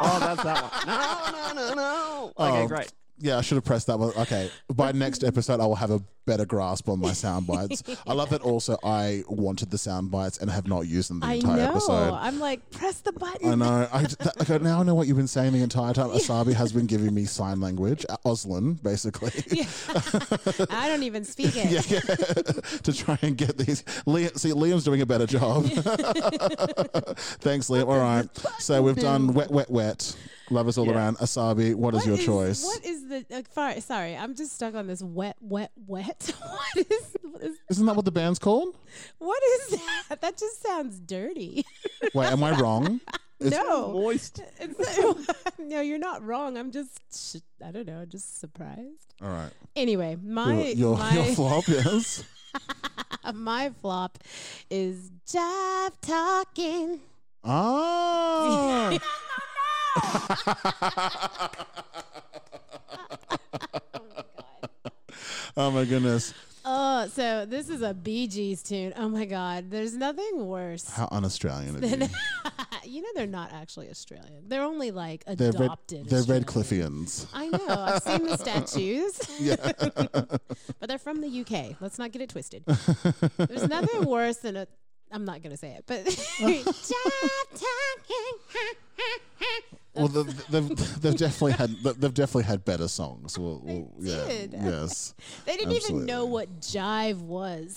[0.00, 0.86] No no no no Oh, that's that one.
[0.86, 2.32] No, no, no, no.
[2.36, 2.48] Oh.
[2.48, 2.92] Okay, Oh, great.
[3.20, 4.12] Yeah, I should have pressed that one.
[4.16, 4.50] Okay.
[4.72, 7.82] By next episode, I will have a better grasp on my sound bites.
[8.06, 11.26] I love that also I wanted the sound bites and have not used them the
[11.26, 11.70] I entire know.
[11.70, 12.12] episode.
[12.14, 13.50] I'm like, press the button.
[13.50, 13.88] I know.
[13.90, 16.10] I, that, okay, now I know what you've been saying the entire time.
[16.18, 19.32] Asabi has been giving me sign language, uh, Auslan, basically.
[20.70, 21.68] I don't even speak it.
[21.68, 22.00] Yeah, yeah.
[22.82, 23.82] to try and get these.
[24.06, 25.64] Liam, see, Liam's doing a better job.
[27.40, 27.88] Thanks, Liam.
[27.88, 28.28] All right.
[28.58, 30.14] So we've done wet, wet, wet.
[30.50, 30.92] Love us all Yeah.
[30.94, 31.18] around.
[31.18, 32.64] Asabi, what is your is- choice?
[32.64, 33.24] What is the?
[33.30, 36.32] Uh, far, sorry, I'm just stuck on this wet, wet, wet.
[36.40, 37.16] what is?
[37.22, 38.74] What is, Isn't that what the band's called?
[39.18, 40.20] what is that?
[40.20, 41.64] That just sounds dirty.
[42.14, 43.00] Wait, am I wrong?
[43.40, 44.40] It's- no, Moist.
[44.60, 44.98] It's-
[45.58, 46.56] no, you're not wrong.
[46.56, 49.14] I'm just, sh- I don't know, just surprised.
[49.22, 49.50] All right.
[49.76, 52.24] Anyway, my Your, your, my your flop, yes.
[53.34, 54.18] my flop
[54.70, 57.00] is jive talking.
[57.44, 58.98] Ah.
[65.56, 66.34] Oh my goodness.
[66.64, 68.92] Oh, so this is a Bee Gees tune.
[68.96, 70.88] Oh my God, there's nothing worse.
[70.90, 72.08] How un-Australian of you.
[72.84, 74.48] you know they're not actually Australian.
[74.48, 76.08] They're only like They're red, adopted.
[76.08, 76.44] they're Australian.
[76.44, 77.26] Redcliffians.
[77.32, 77.66] I know.
[77.68, 79.20] I've seen the statues.
[79.40, 79.56] Yeah.
[80.78, 81.76] but they're from the UK.
[81.80, 82.64] Let's not get it twisted.
[82.66, 84.66] There's nothing worse than a.
[85.10, 86.06] I'm not gonna say it, but
[89.98, 90.68] Well, they've, they've,
[91.02, 93.38] they've definitely had they've definitely had better songs.
[93.38, 94.52] Well, well, yeah, did.
[94.52, 95.14] yes.
[95.44, 97.76] they didn't even know what jive was.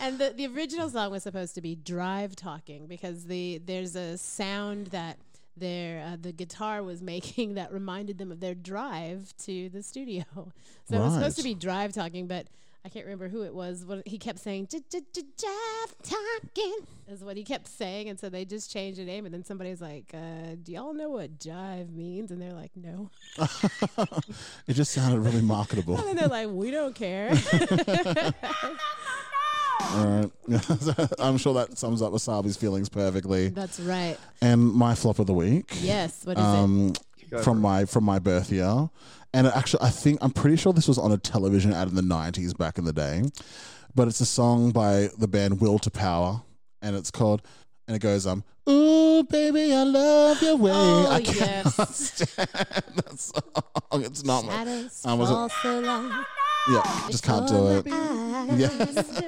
[0.00, 4.16] and the the original song was supposed to be drive talking because the there's a
[4.18, 5.18] sound that
[5.56, 10.24] their uh, the guitar was making that reminded them of their drive to the studio.
[10.88, 12.46] So it was supposed to be drive talking, but
[12.84, 13.84] I can't remember who it was.
[13.84, 16.78] What he kept saying, "J- j- j- jive talking
[17.08, 19.24] is what he kept saying, and so they just changed the name.
[19.24, 23.10] And then somebody's like, uh, "Do y'all know what jive means?" And they're like, "No."
[24.66, 25.96] It just sounded really marketable.
[25.96, 27.30] And then they're like, "We don't care."
[29.94, 30.30] All right.
[31.18, 33.48] I'm sure that sums up Wasabi's feelings perfectly.
[33.48, 34.16] That's right.
[34.40, 35.72] And my flop of the week.
[35.80, 36.24] Yes.
[36.24, 36.98] What is it?
[37.32, 38.90] Go from my from my birth year,
[39.32, 42.02] and actually I think I'm pretty sure this was on a television ad in the
[42.02, 43.22] '90s back in the day,
[43.94, 46.42] but it's a song by the band Will to Power,
[46.82, 47.42] and it's called
[47.88, 50.70] and it goes um Ooh baby I love your way.
[50.74, 51.98] Oh, I cannot yes.
[52.14, 54.04] stand that song.
[54.04, 54.62] It's not my
[55.04, 56.24] um, was so long.
[56.70, 56.82] yeah.
[57.10, 57.86] Just can't do it.
[58.58, 59.20] Yes.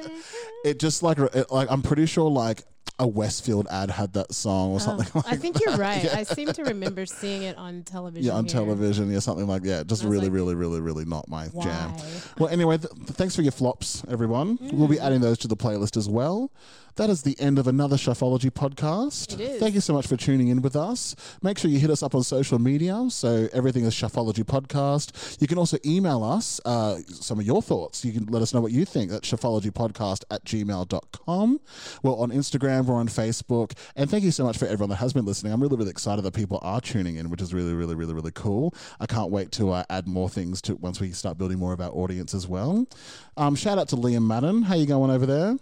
[0.64, 2.62] It just like it, like I'm pretty sure like
[2.98, 6.04] a Westfield ad had that song or Oh, something like I think you're right.
[6.04, 6.14] Yeah.
[6.16, 8.24] I seem to remember seeing it on television.
[8.26, 8.52] Yeah, on here.
[8.52, 9.82] television, yeah, something like yeah.
[9.84, 11.90] Just really, like, really, really, really not my jam.
[11.92, 12.02] Why?
[12.38, 14.58] Well, anyway, th- th- thanks for your flops, everyone.
[14.72, 14.90] We'll Mm.
[14.90, 16.50] be adding those to the playlist as well.
[16.96, 19.23] That is the end of another Shuffology podcast.
[19.32, 19.60] It is.
[19.60, 21.16] Thank you so much for tuning in with us.
[21.42, 23.06] Make sure you hit us up on social media.
[23.08, 25.40] So everything is Shuffology Podcast.
[25.40, 28.04] You can also email us uh, some of your thoughts.
[28.04, 31.60] You can let us know what you think at shuffologypodcast at gmail.com.
[32.02, 33.72] We're on Instagram, we're on Facebook.
[33.96, 35.52] And thank you so much for everyone that has been listening.
[35.52, 38.32] I'm really, really excited that people are tuning in, which is really, really, really, really
[38.32, 38.74] cool.
[39.00, 41.80] I can't wait to uh, add more things to once we start building more of
[41.80, 42.86] our audience as well.
[43.36, 44.62] Um, shout out to Liam Madden.
[44.62, 45.56] How you going over there?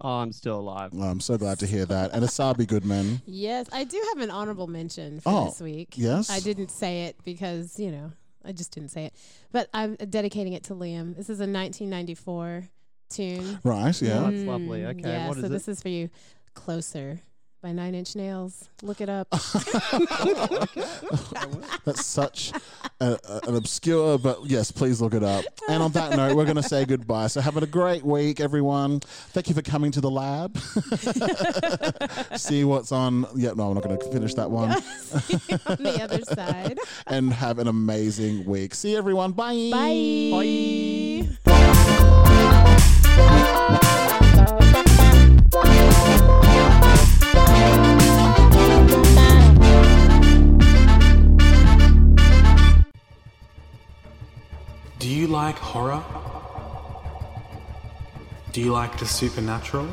[0.00, 0.92] Oh, I'm still alive.
[0.92, 2.12] Well, I'm so glad to hear that.
[2.12, 3.20] And Asabi Goodman.
[3.26, 5.94] Yes, I do have an honorable mention for Oh, this week.
[5.96, 6.30] yes?
[6.30, 8.12] I didn't say it because, you know,
[8.44, 9.14] I just didn't say it.
[9.50, 11.16] But I'm dedicating it to Liam.
[11.16, 12.68] This is a 1994
[13.10, 13.58] tune.
[13.64, 14.18] Right, yeah.
[14.20, 14.80] Oh, that's lovely.
[14.82, 15.48] Mm, Okay, Yeah, what so it?
[15.48, 16.10] this is for you.
[16.54, 17.18] Closer
[17.60, 18.68] by Nine Inch Nails.
[18.82, 19.26] Look it up.
[21.84, 22.52] That's such
[23.00, 25.44] a, a- an obscure, but yes, please look it up.
[25.68, 27.28] And on that note, we're going to say goodbye.
[27.28, 29.00] So, having a great week, everyone.
[29.00, 30.56] Thank you for coming to the lab.
[32.38, 33.26] See what's on.
[33.36, 34.70] Yeah, no, I'm not going to finish that one.
[34.72, 36.78] on the other side.
[37.06, 38.74] and have an amazing week.
[38.74, 39.32] See you, everyone.
[39.32, 39.70] Bye.
[41.44, 43.94] Bye.
[54.98, 56.02] Do you like horror?
[58.50, 59.86] Do you like the supernatural?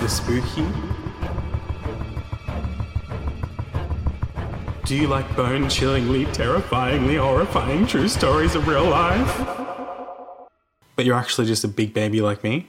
[0.00, 0.66] The spooky?
[4.84, 9.40] Do you like bone chillingly, terrifyingly horrifying true stories of real life?
[10.94, 12.68] But you're actually just a big baby like me?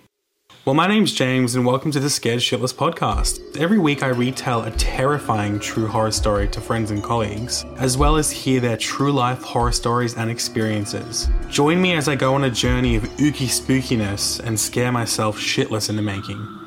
[0.67, 3.55] Well, my name's James, and welcome to the Scared Shitless podcast.
[3.55, 8.17] Every week, I retell a terrifying true horror story to friends and colleagues, as well
[8.17, 11.29] as hear their true life horror stories and experiences.
[11.47, 15.89] Join me as I go on a journey of ooky spookiness and scare myself shitless
[15.89, 16.66] in the making.